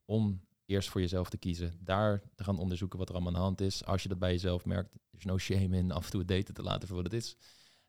[0.05, 1.77] om eerst voor jezelf te kiezen.
[1.79, 3.85] Daar te gaan onderzoeken wat er allemaal aan de hand is.
[3.85, 6.53] Als je dat bij jezelf merkt, er is no shame in af en toe daten
[6.53, 7.35] te laten voor wat het is.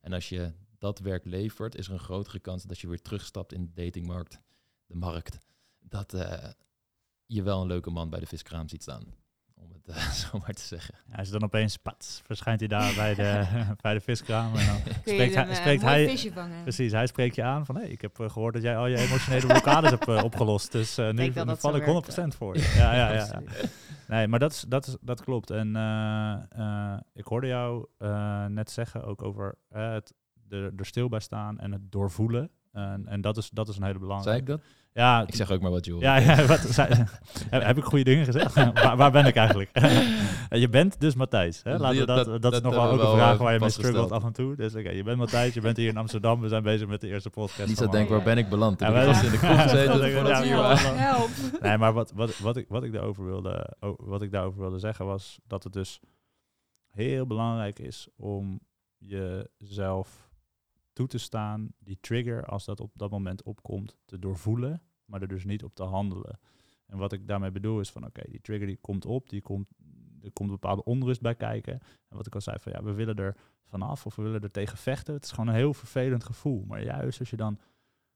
[0.00, 3.52] En als je dat werk levert, is er een grotere kans dat je weer terugstapt
[3.52, 4.40] in de datingmarkt,
[4.92, 5.38] de markt.
[5.80, 6.48] Dat eh,
[7.26, 9.02] je wel een leuke man bij de viskraam ziet staan.
[9.54, 10.94] Om het eh, zo maar te zeggen.
[11.10, 13.46] Ja, als dan opeens, pats, verschijnt hij daar bij de,
[13.82, 14.54] bij de viskraam.
[14.54, 16.62] En dan spreekt hij, eh, spreekt hij visje vangen.
[16.62, 18.96] Precies, hij spreekt je aan van hey, ik heb eh, gehoord dat jij al je
[18.96, 20.72] emotionele blokkades hebt opgelost.
[20.72, 22.72] Dus eh, nu, dat val ik 100% werkt, voor je.
[22.76, 23.42] Ja, ja, ja.
[24.08, 25.50] Nee, maar dat, is, dat, is, dat klopt.
[25.50, 30.14] En eh, eh, ik hoorde jou eh, net zeggen ook over eh, het
[30.48, 32.50] er, er stil bij staan en het doorvoelen.
[32.72, 34.44] En, en dat, is, dat is een hele belangrijke.
[34.46, 34.81] Zei ik dat?
[34.94, 36.00] Ja, Ik zeg ook maar wat, joh.
[36.00, 37.04] ja, ja wat, zei-
[37.50, 38.54] heb, ik goede dingen gezegd?
[38.82, 39.70] waar, waar ben ik eigenlijk?
[40.64, 41.60] je bent dus Matthijs.
[41.62, 41.76] Hè?
[41.78, 43.60] Laten we dat, Dat- dat, is dat nog wel ook een vraag eh, waar je
[43.60, 44.56] mee struggelt af en toe.
[44.56, 46.40] Dus oké, je bent Matthijs, je bent hier in Amsterdam.
[46.40, 47.68] We zijn bezig met de eerste podcast.
[47.68, 48.80] Lisa van denkt, waar ben ik beland?
[48.80, 51.30] Ja, ik in de kroeg gezeten voordat we hier waren?
[51.60, 54.78] Nee, maar wat, wat, wat, ik, wat, ik daarover wilde, o- wat ik daarover wilde
[54.78, 56.00] zeggen was dat het dus
[56.90, 58.60] heel belangrijk is om
[58.98, 60.30] jezelf
[60.92, 65.28] toe te staan, die trigger, als dat op dat moment opkomt, te doorvoelen, maar er
[65.28, 66.38] dus niet op te handelen.
[66.86, 69.68] En wat ik daarmee bedoel is van, oké, die trigger die komt op, die komt,
[70.20, 71.72] er komt een bepaalde onrust bij kijken.
[72.08, 74.50] En wat ik al zei, van ja, we willen er vanaf of we willen er
[74.50, 75.14] tegen vechten.
[75.14, 76.64] Het is gewoon een heel vervelend gevoel.
[76.64, 77.58] Maar juist als je dan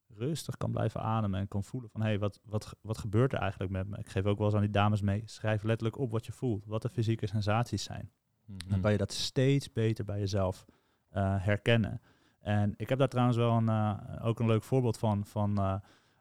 [0.07, 3.39] rustig kan blijven ademen en kan voelen van hé, hey, wat, wat, wat gebeurt er
[3.39, 3.99] eigenlijk met me?
[3.99, 6.65] Ik geef ook wel eens aan die dames mee, schrijf letterlijk op wat je voelt,
[6.67, 8.11] wat de fysieke sensaties zijn.
[8.45, 8.59] Mhm.
[8.69, 10.65] Dan kan je dat steeds beter bij jezelf
[11.09, 12.01] eh, herkennen.
[12.47, 15.75] En ik heb daar trouwens wel een, eh, ook een leuk voorbeeld van, van eh,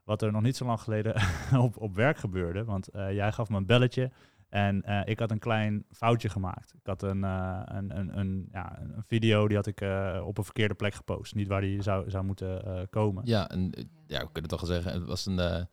[0.04, 1.16] wat er nog niet zo lang geleden
[1.66, 2.64] op, op werk gebeurde.
[2.64, 4.12] Want eh, jij gaf me een belletje
[4.50, 6.74] en ik had een klein foutje gemaakt.
[6.74, 9.82] Ik had een, een, een, een, ja, een video, die had ik
[10.24, 11.36] op een verkeerde plek gepost.
[11.36, 13.26] Niet waar die zou, zou moeten komen.
[13.26, 13.72] Ja, en,
[14.08, 14.94] ja, we kunnen toch wel zeggen.
[14.94, 15.68] Het was een,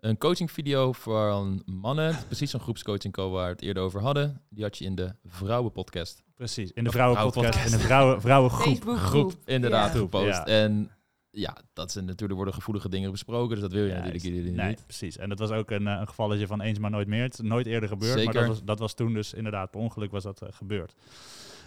[0.00, 2.16] een coachingvideo voor mannen.
[2.26, 4.40] Precies zo'n groepscoaching waar we het eerder over hadden.
[4.48, 6.25] Die had je in de vrouwenpodcast.
[6.36, 8.66] Precies, in de vrouwenpodcast, in de vrouwen, vrouwengroep.
[8.66, 9.32] Facebookgroep.
[9.44, 9.98] Inderdaad, Ja.
[9.98, 10.26] gepost.
[10.26, 10.46] Ja.
[10.46, 10.90] En
[11.30, 13.50] ja, dat zijn natuurlijk worden gevoelige dingen besproken.
[13.50, 14.04] Dus dat wil je Juist.
[14.04, 14.82] natuurlijk jullie Nee, niet.
[14.84, 15.16] precies.
[15.18, 17.22] En dat was ook een, eh, een gevalletje van eens maar nooit meer.
[17.22, 18.40] Het is nooit eerder gebeurd, maar Zeker.
[18.40, 20.94] dat was, dat was toen dus inderdaad per ongeluk was dat eh, gebeurd.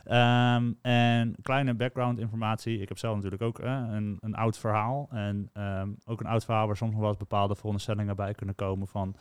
[0.06, 2.82] Ehm, en kleine background informatie.
[2.82, 5.08] Ik heb zelf natuurlijk ook eh, een, een oud verhaal.
[5.12, 8.56] En ehm, ook een oud verhaal waar soms nog wel eens bepaalde veronderstellingen bij kunnen
[8.56, 9.16] komen van...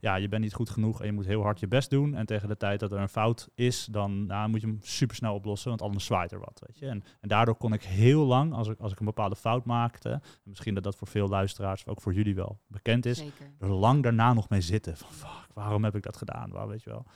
[0.00, 2.14] Ja, je bent niet goed genoeg en je moet heel hard je best doen.
[2.14, 5.16] En tegen de tijd dat er een fout is, dan nou, moet je hem super
[5.16, 6.62] snel oplossen, want anders zwaait er wat.
[6.66, 6.86] Weet je?
[6.86, 10.10] En, en daardoor kon ik heel lang, als ik, als ik een bepaalde fout maakte,
[10.10, 13.52] en misschien dat dat voor veel luisteraars, ook voor jullie wel bekend is, Zeker.
[13.58, 14.96] er lang daarna nog mee zitten.
[14.96, 16.50] Van fuck, waarom heb ik dat gedaan?
[16.50, 17.06] Waar, weet je wel.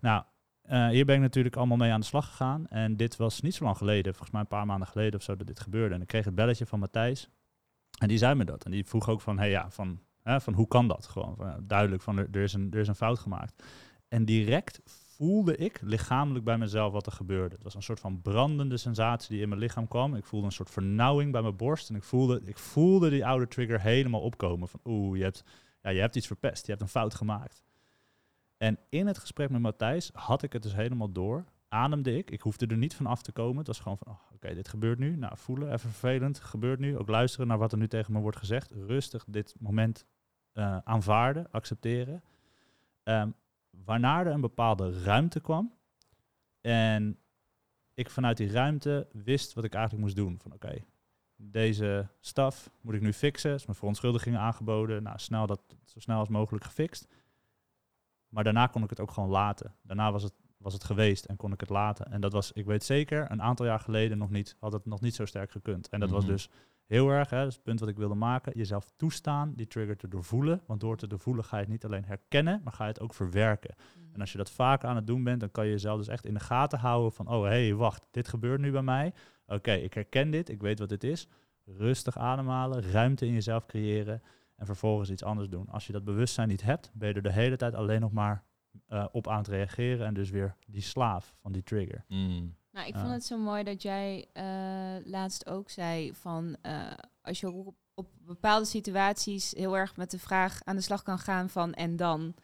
[0.00, 0.22] Nou,
[0.62, 2.66] eh, hier ben ik natuurlijk allemaal mee aan de slag gegaan.
[2.66, 5.36] En dit was niet zo lang geleden, volgens mij een paar maanden geleden of zo,
[5.36, 5.94] dat dit gebeurde.
[5.94, 7.28] En ik kreeg het belletje van Matthijs.
[7.98, 8.64] En die zei me dat.
[8.64, 10.00] En die vroeg ook van, hey, ja, van,
[10.38, 11.06] van hoe kan dat?
[11.06, 13.62] Gewoon van, duidelijk, van, er, er, is een, er is een fout gemaakt.
[14.08, 14.80] En direct
[15.20, 17.54] voelde ik lichamelijk bij mezelf wat er gebeurde.
[17.54, 20.14] Het was een soort van brandende sensatie die in mijn lichaam kwam.
[20.14, 21.88] Ik voelde een soort vernauwing bij mijn borst.
[21.88, 24.68] En ik voelde, ik voelde die oude trigger helemaal opkomen.
[24.68, 25.44] Van oeh, je hebt,
[25.82, 26.64] ja, je hebt iets verpest.
[26.64, 27.62] Je hebt een fout gemaakt.
[28.56, 31.44] En in het gesprek met Matthijs had ik het dus helemaal door.
[31.68, 32.30] Ademde ik.
[32.30, 33.58] Ik hoefde er niet van af te komen.
[33.58, 35.16] Het was gewoon van, oh, oké, dit gebeurt nu.
[35.16, 36.40] Nou, voelen, even vervelend.
[36.40, 36.98] Gebeurt nu.
[36.98, 38.72] Ook luisteren naar wat er nu tegen me wordt gezegd.
[38.72, 40.06] Rustig dit moment
[40.52, 42.22] eh, aanvaarden, accepteren.
[43.02, 43.30] Ehm,
[43.84, 45.72] waarna er een bepaalde ruimte kwam.
[46.60, 47.18] En
[47.94, 50.38] ik vanuit die ruimte wist wat ik eigenlijk moest doen.
[50.42, 50.84] Van oké,
[51.36, 53.54] deze staf moet ik nu fixen.
[53.54, 55.02] Is mijn verontschuldiging aangeboden.
[55.02, 57.08] Nou, snel dat, zo snel als mogelijk gefixt.
[58.28, 59.74] Maar daarna kon ik het ook gewoon laten.
[59.82, 62.12] Daarna was het, was het geweest en kon ik het laten.
[62.12, 65.00] En dat was, ik weet zeker, een aantal jaar geleden nog niet, had het nog
[65.00, 65.88] niet zo sterk gekund.
[65.88, 66.32] En dat was Mhm.
[66.32, 66.48] dus
[66.90, 69.96] heel erg, hè, dat is het punt wat ik wilde maken, jezelf toestaan die trigger
[69.96, 70.60] te doorvoelen.
[70.66, 73.14] Want door te doorvoelen ga je het niet alleen herkennen, maar ga je het ook
[73.14, 73.74] verwerken.
[73.76, 74.14] Mhm.
[74.14, 76.26] En als je dat vaak aan het doen bent, dan kan je jezelf dus echt
[76.26, 79.12] in de gaten houden van, oh hé, hey, wacht, dit gebeurt nu bij mij.
[79.46, 81.28] Oké, ik herken dit, ik weet wat dit is.
[81.64, 84.22] Rustig ademhalen, ruimte in jezelf creëren
[84.56, 85.68] en vervolgens iets anders doen.
[85.68, 88.44] Als je dat bewustzijn niet hebt, ben je er de hele tijd alleen nog maar
[88.86, 92.04] eh, op aan het reageren en dus weer die slaaf van die trigger.
[92.08, 92.54] Mm.
[92.70, 94.44] Nou, ik vond het zo mooi dat jij eh,
[95.04, 96.92] laatst ook zei van eh,
[97.22, 101.48] als je op bepaalde situaties heel erg met de vraag aan de slag kan gaan
[101.50, 102.34] van en dan.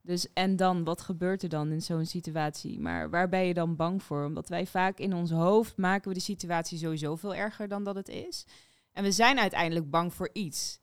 [0.00, 2.80] Dus en dan, wat gebeurt er dan in zo'n situatie?
[2.80, 4.24] Maar waar ben je dan bang voor?
[4.24, 7.94] Omdat wij vaak in ons hoofd maken we de situatie sowieso veel erger dan dat
[7.94, 8.44] het is.
[8.92, 10.80] En we zijn uiteindelijk bang voor iets.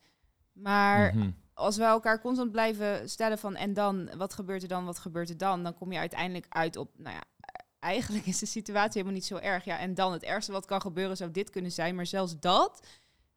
[0.52, 1.30] Maar Mhm.
[1.54, 5.28] als we elkaar constant blijven stellen van en dan, wat gebeurt er dan, wat gebeurt
[5.28, 7.22] er dan, dan kom je uiteindelijk uit op, nou ja,
[7.82, 9.64] eigenlijk is de situatie helemaal niet zo erg.
[9.64, 12.86] Ja, en dan het ergste wat kan gebeuren zou dit kunnen zijn, maar zelfs dat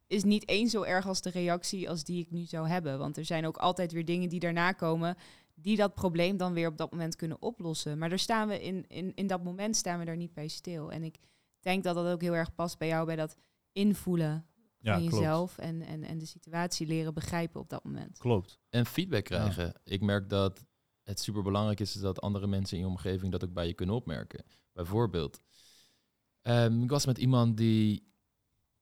[0.06, 2.98] is niet eens zo erg als de reactie als die ik nu zou hebben.
[2.98, 5.16] Want er zijn ook altijd weer dingen die daarna komen
[5.54, 7.98] die dat probleem dan weer op dat moment kunnen oplossen.
[7.98, 10.92] Maar daar staan we in, in, in dat moment staan we daar niet bij stil.
[10.92, 11.16] En ik
[11.60, 13.36] denk dat dat ook heel erg past bij jou, bij dat
[13.72, 14.46] invoelen
[14.78, 18.18] Ja, van jezelf en, en, en de situatie leren begrijpen op dat moment.
[18.18, 18.58] Klopt.
[18.70, 19.74] En feedback krijgen.
[19.84, 20.64] Ik merk dat
[21.06, 23.94] het super belangrijk is dat andere mensen in je omgeving dat ook bij je kunnen
[23.94, 24.44] opmerken.
[24.72, 25.40] Bijvoorbeeld,
[26.42, 28.12] ehm, ik was met iemand die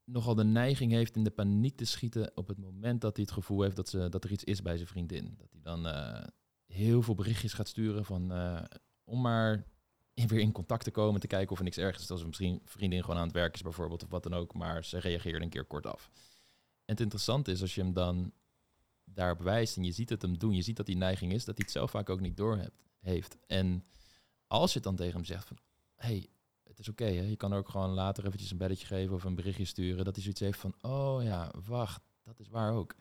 [0.04, 3.34] nogal de neiging heeft in de paniek te schieten op het moment dat hij het
[3.34, 5.34] gevoel heeft dat, ze, dat er iets is bij zijn vriendin.
[5.36, 6.24] Dat hij dan eh,
[6.66, 8.62] heel veel berichtjes gaat sturen van, eh,
[9.04, 9.66] om maar
[10.14, 12.10] weer in contact te komen, te kijken of er niks ergens is.
[12.10, 14.98] Als misschien vriendin gewoon aan het werk is bijvoorbeeld of wat dan ook, maar ze
[14.98, 16.10] reageert een keer kort af.
[16.84, 18.32] En het interessante is als je hem dan
[19.04, 21.56] daarop wijst en je ziet het hem doen, je ziet dat die neiging is, dat
[21.56, 23.36] hij het zelf vaak ook niet door hebt, heeft.
[23.46, 23.84] En
[24.46, 25.58] als je het dan tegen hem zegt van,
[25.94, 26.28] hey,
[26.62, 29.64] het is oké, je kan ook gewoon later eventjes een belletje geven of een berichtje
[29.64, 32.94] sturen, dat hij zoiets heeft van, oh ja, wacht, dat is waar ook.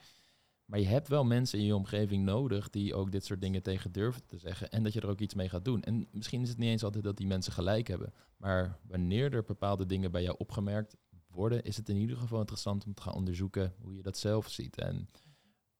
[0.66, 3.92] Maar je hebt wel mensen in je omgeving nodig die ook dit soort dingen tegen
[3.92, 5.82] durven te zeggen en dat je er ook iets mee gaat doen.
[5.82, 9.44] En misschien is het niet eens altijd dat die mensen gelijk hebben, maar wanneer er
[9.44, 10.96] bepaalde dingen bij jou opgemerkt
[11.28, 14.50] worden, is het in ieder geval interessant om te gaan onderzoeken hoe je dat zelf
[14.50, 14.78] ziet.
[14.78, 15.08] En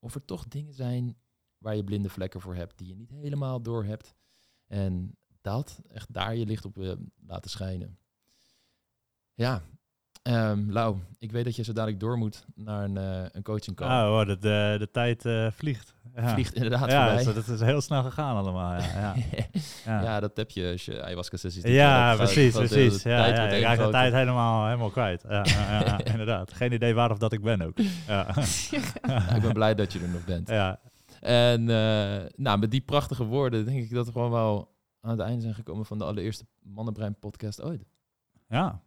[0.04, 1.18] of er toch dingen zijn
[1.58, 4.16] waar je blinde vlekken voor hebt, die je niet helemaal door hebt.
[4.68, 6.94] En dat, echt daar je licht op eh,
[7.26, 7.98] laten schijnen.
[9.34, 9.64] Ja,
[10.24, 13.76] Ehm Lau, ik weet dat je zo dadelijk door moet naar een, eh, een coaching
[13.76, 13.88] call.
[13.88, 15.94] Ah, oh, de, de, de tijd eh, vliegt.
[16.16, 16.30] Ja.
[16.34, 17.24] Vliegt inderdaad ja, voorbij.
[17.34, 18.74] dat, dat is heel snel gegaan allemaal.
[18.82, 19.16] Ja,
[19.86, 20.02] ja.
[20.02, 20.20] ja.
[20.20, 23.04] dat heb je als je ayahuasca sessies Ja, precies, de precies.
[23.04, 25.24] Ja, ja, ik raak de tijd helemaal, helemaal kwijt.
[25.30, 26.54] Ja, ja, ja, ja, inderdaad.
[26.54, 27.78] Geen idee waar of dat ik ben ook.
[28.08, 28.28] Ja.
[29.36, 30.50] Ik ben blij dat je er nog bent.
[30.50, 30.80] ja.
[31.20, 35.20] En eh, nou, met die prachtige woorden denk ik dat we gewoon wel aan het
[35.20, 37.86] einde zijn gekomen van de allereerste Mannenbrein podcast ooit.
[38.48, 38.82] Ja.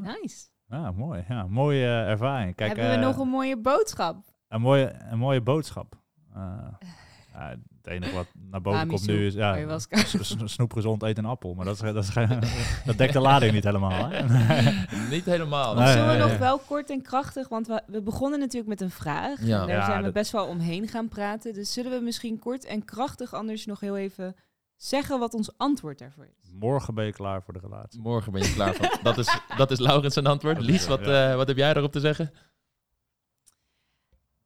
[0.00, 0.46] Nice.
[0.68, 1.24] ja, mooi.
[1.28, 2.54] Ja, mooie eh, ervaring.
[2.54, 4.16] Kijk, Hebben we eh, nog een mooie boodschap?
[4.48, 5.94] een, mooie, een mooie boodschap.
[6.34, 6.42] Eh,
[7.34, 9.34] ja, het enige wat naar boven komt nu is...
[9.34, 9.96] Ja, ayahuasca.
[9.96, 11.54] s- s- snoepgezond eet een appel.
[11.54, 12.14] Maar dat, is, dat, is,
[12.84, 14.08] dat dekt de lading niet helemaal.
[14.10, 14.22] Hè?
[15.10, 15.74] Niet helemaal.
[15.74, 16.38] Nee, Zullen we nee, nog nee.
[16.38, 19.40] wel kort en krachtig, want we, we begonnen natuurlijk met een vraag.
[19.44, 19.58] Ja.
[19.58, 21.52] Daar Ja, zijn we dat- best wel omheen gaan praten.
[21.52, 24.34] Dus zullen we misschien kort en krachtig anders nog heel even
[24.84, 26.52] zeggen wat ons antwoord daarvoor is?
[26.52, 28.00] Morgen ben je klaar voor de relatie.
[28.00, 28.98] Morgen ben je klaar van.
[29.02, 30.60] Dat is, dat is Laurens zijn antwoord.
[30.60, 32.32] Lies, wat, eh, wat heb jij daarop te zeggen?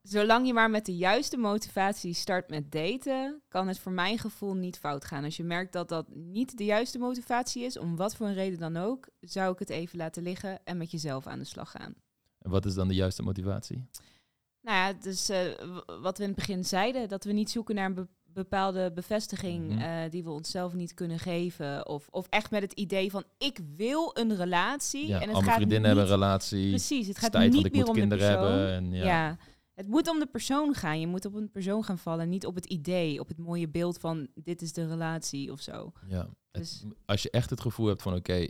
[0.01, 4.53] Zolang je maar met de juiste motivatie start met daten, kan het voor mijn gevoel
[4.53, 5.23] niet fout gaan.
[5.23, 8.59] Als je merkt dat dat niet de juiste motivatie is, om wat voor een reden
[8.59, 11.95] dan ook, zou ik het even laten liggen en met jezelf aan de slag gaan.
[12.39, 13.87] En wat is dan de juiste motivatie?
[14.61, 15.45] Nou ja, dus eh,
[16.01, 18.09] wat we in het begin zeiden, dat we niet zoeken naar een
[18.43, 21.87] bepaalde bevestiging eh, die we onszelf niet kunnen geven.
[21.87, 25.07] Of, of echt met het idee van ik wil een relatie.
[25.07, 26.69] Ja, en het gaat vriendinnen niet, hebben een relatie.
[26.69, 28.51] Precies, het gaat tijd, niet meer om de kinderen persoon.
[28.51, 28.71] hebben.
[28.71, 29.05] En ja.
[29.05, 29.37] Ja.
[29.73, 30.99] het moet om de persoon gaan.
[30.99, 33.97] Je moet op een persoon gaan vallen, niet op het idee, op het mooie beeld
[33.97, 35.91] van dit is de relatie of zo.
[36.07, 36.17] Ja.
[36.51, 38.47] Het- Dus- als je echt het gevoel hebt van oké,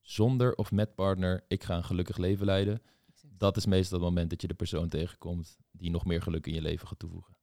[0.00, 2.82] zonder of met partner, ik ga een gelukkig leven leiden.
[3.36, 6.54] Dat is meestal het moment dat je de persoon tegenkomt die nog meer geluk in
[6.54, 7.36] je leven gaat toevoegen.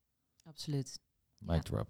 [0.43, 0.99] Absoluut.
[1.41, 1.61] Mic Ja.
[1.61, 1.87] drop.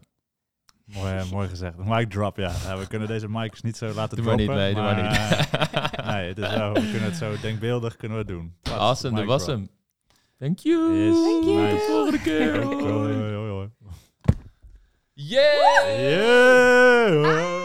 [0.86, 1.78] Mooi, eh, mooi gezegd.
[1.94, 2.52] Mic drop, ja.
[2.64, 5.16] Ja, We kunnen deze mics niet zo laten Doe maar niet mee, doe maar niet.
[5.16, 8.56] eh, nee, het is zo, we kunnen het zo denkbeeldig kunnen we doen.
[8.62, 9.70] Pas, Awesome, dat mic was hem.
[10.40, 10.94] Thank you.
[10.94, 11.62] Yes, Thank you.
[11.62, 11.70] nice.
[11.72, 12.64] Tot de volgende keer.
[12.64, 13.70] Hoi, hoi, hoi, hoi.
[15.14, 16.00] Yeah!
[16.10, 17.61] Yeah!